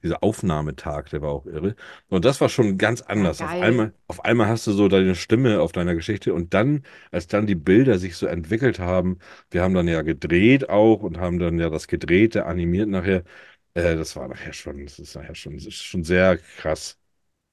[0.02, 1.74] dieser Aufnahmetag, der war auch irre.
[2.08, 3.42] Und das war schon ganz anders.
[3.42, 6.34] Auf einmal, auf einmal hast du so deine Stimme auf deiner Geschichte.
[6.34, 9.18] Und dann, als dann die Bilder sich so entwickelt haben,
[9.50, 13.24] wir haben dann ja gedreht auch und haben dann ja das Gedrehte animiert nachher.
[13.74, 16.98] Äh, das war nachher schon, das ist nachher schon, ist schon sehr krass.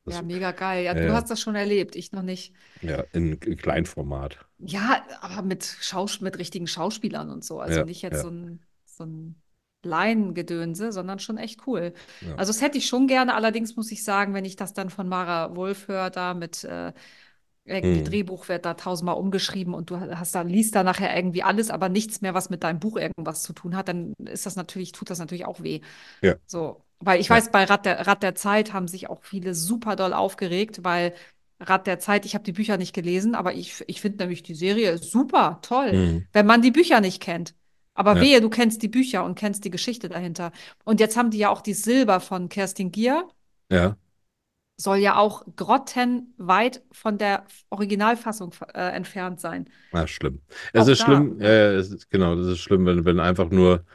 [0.05, 0.83] Das, Ja, mega geil.
[0.85, 2.53] Ja, Ja, du hast das schon erlebt, ich noch nicht.
[2.81, 4.45] ja, in, in Kleinformat.
[4.59, 7.59] Ja, aber mit Schaus mit richtigen Schauspielern und so.
[7.59, 8.21] Also Ja, nicht jetzt ja.
[8.21, 9.42] so ein, so ein
[9.85, 11.93] Laiengedönse, sondern schon echt cool.
[12.21, 12.35] Ja.
[12.35, 13.35] Also das hätte ich schon gerne.
[13.35, 16.93] Allerdings muss ich sagen, wenn ich das dann von Mara Wolf höre, da mit, äh,
[17.65, 18.03] Irgendwie Hm.
[18.03, 21.87] Drehbuch wird da tausendmal umgeschrieben und du hast da, liest da nachher irgendwie alles, aber
[21.87, 25.09] nichts mehr, was mit deinem Buch irgendwas zu tun hat, dann ist das natürlich, tut
[25.09, 25.79] das natürlich auch weh.
[26.21, 26.35] Ja.
[26.45, 27.35] So, weil ich Ja.
[27.35, 31.13] weiß, bei Rad der, Rad der Zeit haben sich auch viele super doll aufgeregt, weil
[31.59, 34.55] Rad der Zeit, ich habe die Bücher nicht gelesen, aber ich, ich finde nämlich die
[34.55, 36.27] Serie super, toll, Hm.
[36.33, 37.55] wenn man die Bücher nicht kennt.
[37.95, 38.21] Aber Ja.
[38.21, 40.51] wehe, du kennst die Bücher und kennst die Geschichte dahinter.
[40.85, 43.27] Und jetzt haben die ja auch die Silber von Kerstin Gier
[43.69, 43.97] Ja.
[44.77, 49.69] soll ja auch grottenweit von der Originalfassung äh, entfernt sein.
[49.91, 50.41] Ah, schlimm.
[50.73, 51.59] Es Auch ist da, schlimm, ja.
[51.77, 53.85] es ist, genau, das ist schlimm, wenn, wenn einfach nur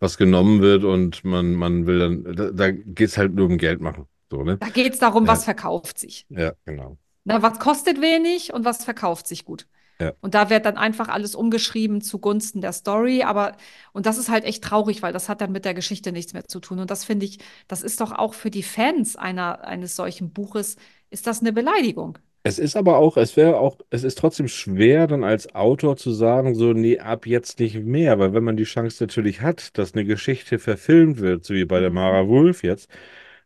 [0.00, 3.58] was genommen wird und man, man will dann, da, da geht es halt nur um
[3.58, 4.06] Geld machen.
[4.30, 4.60] So, ne?
[4.60, 5.28] Da geht es darum, Ja.
[5.28, 6.26] was verkauft sich.
[6.30, 6.98] Ja, genau.
[7.24, 9.66] Na, was kostet wenig und was verkauft sich gut.
[10.00, 10.12] Ja.
[10.20, 13.22] Und da wird dann einfach alles umgeschrieben zugunsten der Story.
[13.22, 13.56] Aber,
[13.92, 16.46] und das ist halt echt traurig, weil das hat dann mit der Geschichte nichts mehr
[16.48, 16.78] zu tun.
[16.80, 17.38] Und das finde ich,
[17.68, 20.76] das ist doch auch für die Fans einer, eines solchen Buches,
[21.10, 22.18] ist das eine Beleidigung.
[22.46, 26.10] Es ist aber auch, es wäre auch, es ist trotzdem schwer, dann als Autor zu
[26.12, 29.94] sagen, so, nee, ab jetzt nicht mehr, weil wenn man die Chance natürlich hat, dass
[29.94, 31.94] eine Geschichte verfilmt wird, so wie bei der Mhm.
[31.94, 32.90] Mara Wolf jetzt,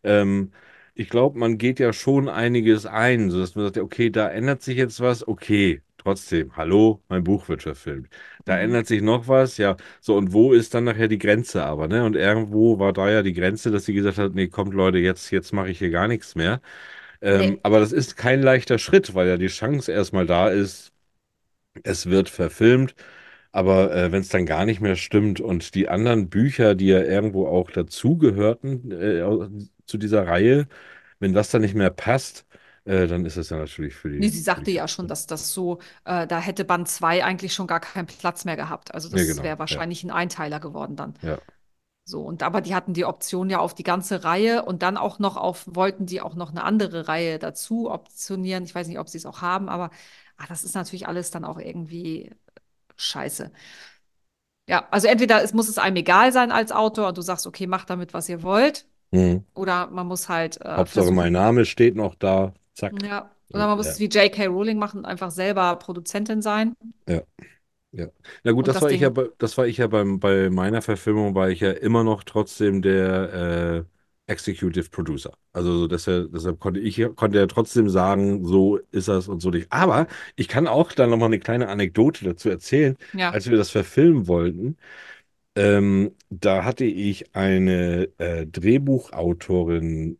[0.02, 0.52] ähm,
[0.94, 4.76] ich glaube, man geht ja schon einiges ein, sodass man sagt, okay, da ändert sich
[4.76, 8.08] jetzt was, okay, trotzdem, hallo, mein Buch wird verfilmt.
[8.44, 8.60] Da Mhm.
[8.60, 12.04] ändert sich noch was, ja, so, und wo ist dann nachher die Grenze aber, ne?
[12.04, 15.30] Und irgendwo war da ja die Grenze, dass sie gesagt hat, nee, kommt Leute, jetzt,
[15.30, 16.60] jetzt mache ich hier gar nichts mehr.
[17.22, 17.60] Ähm, Nee.
[17.62, 20.92] aber das ist kein leichter Schritt, weil ja die Chance erstmal da ist,
[21.82, 22.94] es wird verfilmt.
[23.52, 27.02] Aber äh, wenn es dann gar nicht mehr stimmt und die anderen Bücher, die ja
[27.02, 29.22] irgendwo auch dazugehörten äh,
[29.86, 30.68] zu dieser Reihe,
[31.20, 32.46] wenn das dann nicht mehr passt,
[32.88, 34.18] äh, dann ist es ja natürlich für die.
[34.18, 37.52] Nee, sie die sagte ja schon, dass das so, äh, da hätte Band 2 eigentlich
[37.52, 38.94] schon gar keinen Platz mehr gehabt.
[38.94, 39.58] Also das genau, wäre ja.
[39.58, 41.14] wahrscheinlich ein Einteiler geworden dann.
[41.22, 41.38] Ja.
[42.04, 45.18] So, und aber die hatten die Option ja auf die ganze Reihe und dann auch
[45.18, 48.64] noch auf, wollten die auch noch eine andere Reihe dazu optionieren.
[48.64, 49.90] Ich weiß nicht, ob sie es auch haben, aber
[50.38, 52.30] ah, das ist natürlich alles dann auch irgendwie
[52.96, 53.52] scheiße.
[54.66, 57.66] Ja, also entweder es muss es einem egal sein als Autor und du sagst, okay,
[57.66, 59.44] macht damit, was ihr wollt, Mhm.
[59.54, 62.52] oder man muss halt äh, Hauptsache, mein Name steht noch da.
[62.78, 62.92] Zack.
[63.02, 63.92] ja, oder man muss Ja.
[63.92, 64.46] es wie J.K.
[64.46, 66.74] Rowling machen einfach selber Produzentin sein.
[67.08, 67.22] Ja.
[67.92, 68.08] Ja.
[68.44, 70.82] Na gut, das, das war ich ja, bei, das war ich ja beim, bei meiner
[70.82, 73.84] Verfilmung, war ich ja immer noch trotzdem der
[74.28, 75.32] äh, Executive Producer.
[75.54, 79.50] Also deshalb, deshalb konnte ich ja- konnte ja trotzdem sagen, so ist das und so
[79.50, 79.72] nicht.
[79.72, 80.06] Aber
[80.36, 82.96] ich kann auch da nochmal eine kleine Anekdote dazu erzählen.
[83.12, 83.30] Ja.
[83.30, 84.76] Als wir das verfilmen wollten,
[85.56, 90.18] ähm, da hatte ich eine äh, Drehbuchautorin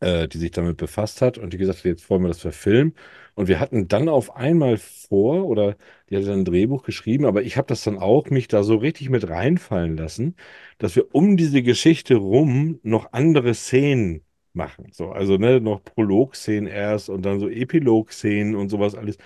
[0.00, 2.94] äh, die sich damit befasst hat und die gesagt hat, jetzt wollen wir das verfilmen.
[3.34, 5.76] Und wir hatten dann auf einmal vor, oder
[6.10, 8.76] die hat dann ein Drehbuch geschrieben, aber ich habe das dann auch mich da so
[8.76, 10.36] richtig mit reinfallen lassen,
[10.78, 14.22] dass wir um diese Geschichte rum noch andere Szenen
[14.52, 14.88] machen.
[14.92, 19.16] So, also ne, noch Prolog-Szenen erst und dann so Epilog-Szenen und sowas alles.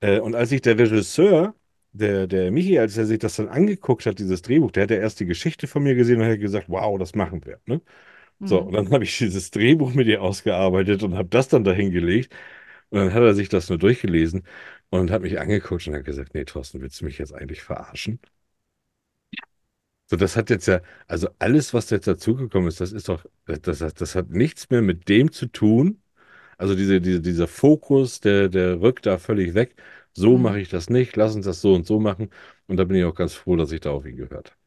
[0.00, 1.54] Äh, und als sich der Regisseur,
[1.92, 4.96] der, der Michi, als er sich das dann angeguckt hat, dieses Drehbuch, der hat ja
[4.98, 7.60] erst die Geschichte von mir gesehen und hat gesagt, wow, das machen wir.
[7.66, 7.80] Ne?
[8.44, 8.64] So, Mhm.
[8.64, 12.34] und dann habe ich dieses Drehbuch mit ihr ausgearbeitet und habe das dann dahin gelegt.
[12.90, 14.44] Und dann hat er sich das nur durchgelesen
[14.90, 18.20] und hat mich angeguckt und hat gesagt, nee, Thorsten, willst du mich jetzt eigentlich verarschen?
[20.06, 23.78] So, das hat jetzt ja, also alles, was jetzt dazugekommen ist, das ist doch, das,
[23.78, 26.02] das, das hat nichts mehr mit dem zu tun.
[26.58, 29.76] Also diese, diese, dieser Fokus, der, der rückt da völlig weg.
[30.14, 30.38] So Mhm.
[30.38, 32.30] mache ich das nicht, lass uns das so und so machen.
[32.68, 34.58] Und da bin ich auch ganz froh, dass ich da auf ihn gehört habe.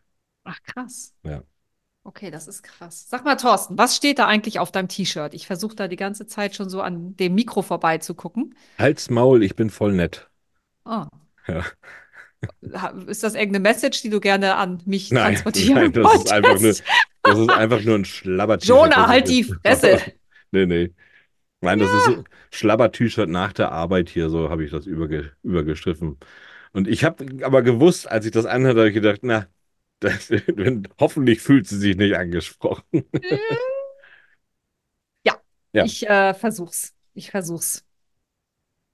[0.46, 1.14] Ach, krass.
[1.24, 1.44] Ja.
[2.08, 3.06] Okay, das ist krass.
[3.10, 5.34] Sag mal, Thorsten, was steht da eigentlich auf deinem T-Shirt?
[5.34, 8.56] Ich versuche da die ganze Zeit schon so an dem Mikro vorbeizugucken.
[8.80, 10.30] Halt's Maul, ich bin voll nett.
[10.86, 11.04] Oh.
[11.50, 11.66] Ja.
[13.08, 16.50] Ist das irgendeine Message, die du gerne an mich Nein, transportieren nein, das ist einfach
[16.54, 16.84] nur, wolltest?
[17.24, 18.70] das ist einfach nur ein Schlabber-T-Shirt.
[18.70, 20.02] Jonah, das ich halt die Fresse.
[20.52, 20.94] Nee, nee.
[21.60, 26.18] Nein, das ist so Schlabber-T-Shirt nach der Arbeit hier, so habe ich das überge übergestriffen.
[26.72, 29.48] Und ich habe aber gewusst, als ich das anhörte, habe ich gedacht, na,
[30.00, 30.30] das,
[31.00, 32.84] hoffentlich fühlt sie sich nicht angesprochen.
[35.74, 35.86] Ja.
[35.86, 36.96] Ich äh, versuch's.
[37.14, 37.84] Ich versuch's.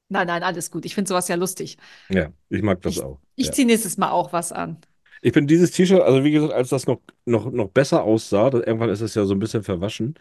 [0.10, 0.86] Nein, nein, alles gut.
[0.86, 1.78] Ich finde sowas ja lustig.
[2.10, 3.20] Ja, ich mag das Ich, auch.
[3.36, 3.52] ich Ja.
[3.54, 4.78] ziehe nächstes Mal auch was an.
[5.22, 8.62] Ich bin dieses T-Shirt, also wie gesagt, als das noch, noch, noch besser aussah, das,
[8.64, 10.16] irgendwann ist es ja so ein bisschen verwaschen.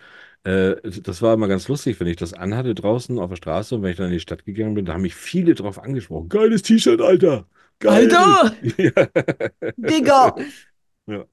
[0.45, 3.83] Äh, das war immer ganz lustig, wenn ich das anhatte draußen auf der Straße und
[3.83, 6.29] wenn ich dann in die Stadt gegangen bin, da haben mich viele drauf angesprochen.
[6.29, 7.47] Geiles T-Shirt, Alter!
[7.81, 8.15] Geil!
[8.15, 8.55] Alter!
[8.79, 8.93] Ja.
[9.77, 10.37] Digga!
[11.07, 11.27] Ja.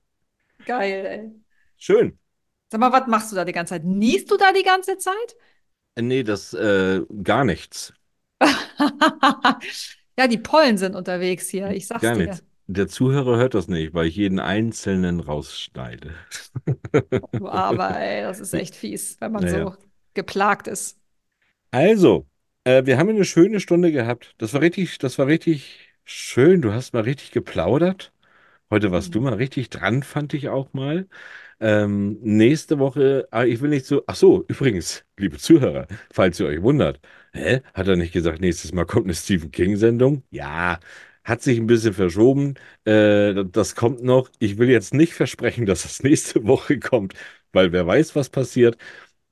[0.66, 1.32] Geil, ey.
[1.78, 2.20] Schön.
[2.72, 3.84] Sag mal, was machst du da die ganze Zeit?
[3.86, 5.36] Niest du da die ganze Zeit?
[5.96, 7.94] Äh, Nee, das äh, gar nichts.
[10.18, 11.72] Ja, die Pollen sind unterwegs hier.
[11.72, 12.18] Ich sag's Gar dir.
[12.18, 12.44] nichts.
[12.68, 16.14] Der Zuhörer hört das nicht, weil ich jeden einzelnen rausschneide.
[17.38, 19.48] Du Aber ey, das ist echt fies, wenn man Naja.
[19.48, 19.76] so
[20.14, 20.98] geplagt ist.
[21.72, 22.28] Also,
[22.66, 24.36] Äh, wir haben eine schöne Stunde gehabt.
[24.38, 26.62] Das war richtig, das war richtig schön.
[26.62, 28.12] Du hast mal richtig geplaudert.
[28.72, 29.24] Heute warst du Mhm.
[29.24, 31.08] mal richtig dran, fand ich auch mal.
[31.60, 34.04] Ähm, nächste Woche, ah, ich will nicht so.
[34.08, 37.00] Ach so, übrigens, liebe Zuhörer, falls ihr euch wundert,
[37.34, 37.62] hä?
[37.74, 40.24] Hat er nicht gesagt, nächstes Mal kommt eine Stephen King-Sendung?
[40.32, 40.80] Ja,
[41.24, 42.56] hat sich ein bisschen verschoben.
[42.86, 44.30] Äh, das kommt noch.
[44.40, 47.14] Ich will jetzt nicht versprechen, dass das nächste Woche kommt,
[47.54, 48.78] weil wer weiß, was passiert.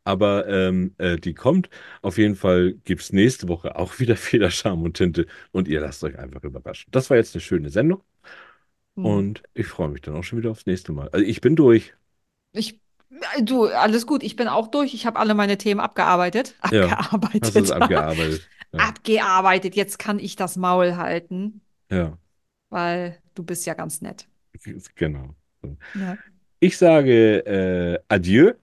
[0.04, 1.70] Aber ähm, äh, die kommt.
[2.02, 6.04] Auf jeden Fall gibt es nächste Woche auch wieder Federscham und Tinte und ihr lasst
[6.04, 6.90] euch einfach überraschen.
[6.92, 8.04] Das war jetzt eine schöne Sendung
[8.98, 9.06] Mhm.
[9.06, 11.10] und ich freue mich dann auch schon wieder aufs nächste Mal.
[11.10, 11.94] Also ich bin durch.
[12.54, 12.82] Ich,
[13.38, 14.24] äh, du, alles gut.
[14.24, 14.94] Ich bin auch durch.
[14.94, 16.56] Ich habe alle meine Themen abgearbeitet.
[16.70, 16.98] Ja,
[17.42, 17.72] hast es Abgearbeitet.
[17.72, 18.50] abgearbeitet?
[18.74, 19.76] Ja, Abgearbeitet.
[19.76, 22.18] Jetzt kann ich das Maul halten, ja,
[22.70, 24.28] weil du bist ja ganz nett.
[24.96, 25.36] genau.
[25.94, 26.18] Ja.
[26.60, 28.54] Ich sage äh, Adieu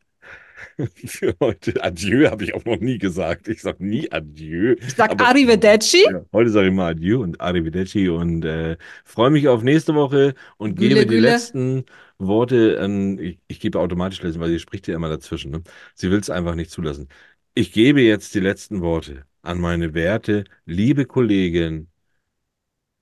[1.06, 1.82] für heute.
[1.82, 3.48] Adieu habe ich auch noch nie gesagt.
[3.48, 4.76] Ich sage nie Adieu.
[4.80, 6.04] Ich sag Aber Arrivederci.
[6.10, 10.34] ja, heute sage ich mal Adieu und Arrivederci und äh, freue mich auf nächste Woche
[10.56, 11.84] und Güle, gebe die letzten
[12.18, 13.18] Worte an.
[13.18, 15.50] Ich, ich gebe automatisch lesen, weil sie spricht ja immer dazwischen.
[15.50, 15.62] Ne?
[15.94, 17.08] Sie will es einfach nicht zulassen.
[17.54, 21.88] Ich gebe jetzt die letzten Worte an meine werte, liebe Kollegin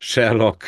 [0.01, 0.65] Sherlock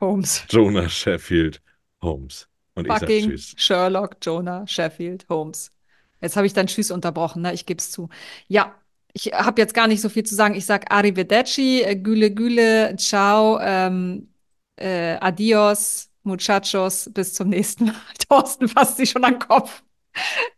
[0.00, 0.44] Holmes.
[0.50, 1.60] Jonah Sheffield
[2.02, 2.48] Holmes.
[2.74, 3.54] Und ich sage Fucking Tschüss.
[3.56, 5.72] Sherlock, Jonah, Sheffield, Holmes.
[6.20, 7.54] Jetzt habe ich dein Tschüss unterbrochen, ne?
[7.54, 8.08] Ich gebe es zu.
[8.48, 8.74] Ja,
[9.12, 10.54] ich habe jetzt gar nicht so viel zu sagen.
[10.54, 14.28] Ich sag Arrivederci, äh, Güle, Güle, Ciao, ähm,
[14.76, 17.94] äh, Adios, Muchachos, bis zum nächsten Mal.
[18.28, 19.82] Thorsten fasst sich schon an den Kopf.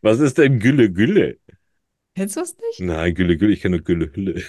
[0.03, 1.39] Was ist denn Gülle Gülle?
[2.15, 2.81] Kennst du es nicht?
[2.81, 4.43] Nein, Gülle Gülle, ich kenne nur Gülle Hülle.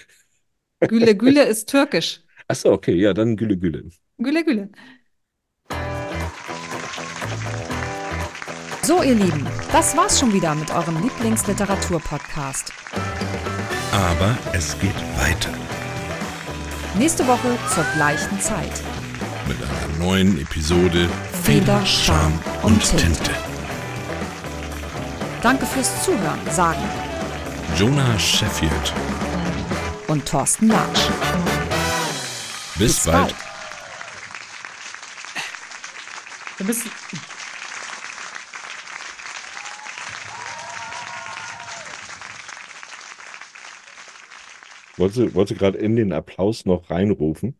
[0.80, 2.22] Güle, Güle ist türkisch.
[2.47, 3.89] Achso, okay, ja, dann Gülle Gülle.
[4.18, 4.70] Güle, Güle.
[8.84, 12.73] So, ihr Lieben, das war's schon wieder mit eurem Lieblingsliteratur-Podcast.
[13.91, 15.49] Aber es geht weiter
[16.97, 18.82] Nächste Woche zur gleichen Zeit.
[19.47, 21.09] mit einer neuen Episode
[21.43, 23.05] Feder, Scham und und Tinte.
[23.23, 23.32] Tinte.
[25.41, 26.82] Danke fürs Zuhören, sagen
[27.77, 28.93] Jonah Sheffield.
[30.07, 30.99] und Thorsten Latsch.
[32.75, 33.15] Bis, Bis bald.
[33.15, 33.36] bald.
[36.57, 36.91] Wir müssen.
[44.98, 47.56] Wolltest du, gerade in den Applaus noch reinrufen?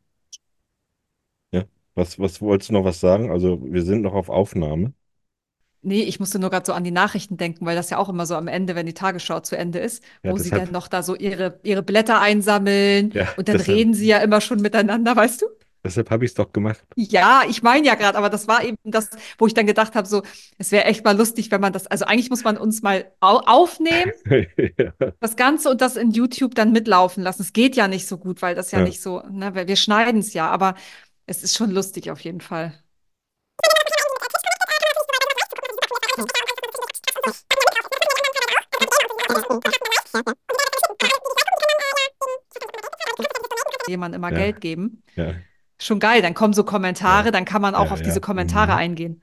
[1.52, 1.64] Ja.
[1.96, 3.32] Was, was wolltest du noch was sagen?
[3.32, 4.94] Also, wir sind noch auf Aufnahme.
[5.84, 8.28] Nee, ich musste nur gerade so an die Nachrichten denken, weil das ja auch immer
[8.28, 11.02] so am Ende, wenn die Tagesschau zu Ende ist, Ja, wo sie dann noch da
[11.02, 15.16] so ihre, ihre Blätter einsammeln Ja, und dann deshalb- reden sie ja immer schon miteinander,
[15.16, 15.48] weißt du?
[15.84, 16.84] Deshalb habe ich es doch gemacht.
[16.96, 19.10] Ja, ich meine ja gerade, aber das war eben das,
[19.40, 20.22] wo ich dann gedacht habe, so,
[20.60, 23.38] es wäre echt mal lustig, wenn man das, also eigentlich muss man uns mal au
[23.46, 24.12] aufnehmen,
[24.78, 24.94] ja.
[25.20, 27.42] das Ganze und das in YouTube dann mitlaufen lassen.
[27.42, 28.86] Es geht ja nicht so gut, weil das ja, Ja.
[28.86, 30.76] nicht so, ne, weil wir schneiden es ja, aber
[31.26, 32.74] es ist schon lustig auf jeden Fall.
[43.88, 44.38] Jemand immer Ja.
[44.38, 45.04] Geld geben.
[45.16, 45.36] ja.
[45.82, 47.32] Schon geil, dann kommen so Kommentare, Ja.
[47.32, 48.06] dann kann man auch Ja, auf ja.
[48.06, 48.78] diese Kommentare Mhm.
[48.78, 49.22] eingehen.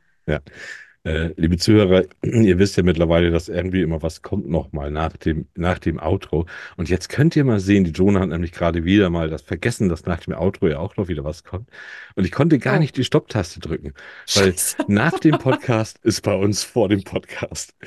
[1.04, 5.46] Äh, liebe Zuhörer, ihr wisst ja mittlerweile, dass irgendwie immer was kommt nochmal nach dem,
[5.54, 6.46] nach dem Outro.
[6.76, 9.88] Und jetzt könnt ihr mal sehen, die Jonah hat nämlich gerade wieder mal das vergessen,
[9.88, 11.70] dass nach dem Outro ja auch noch wieder was kommt.
[12.16, 12.80] Und ich konnte gar Oh.
[12.80, 13.94] nicht die Stopptaste drücken,
[14.34, 14.76] weil Scheiße.
[14.88, 17.74] nach dem Podcast ist bei uns vor dem Podcast.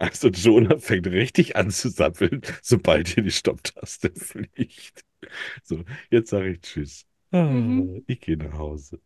[0.00, 5.04] Also Jonah fängt richtig an zu sappeln, sobald hier die Stopptaste fliegt.
[5.62, 7.05] So, jetzt sage ich Tschüss.
[7.32, 8.04] Ah, Mhm.
[8.08, 9.00] Ich gehe nach Hause.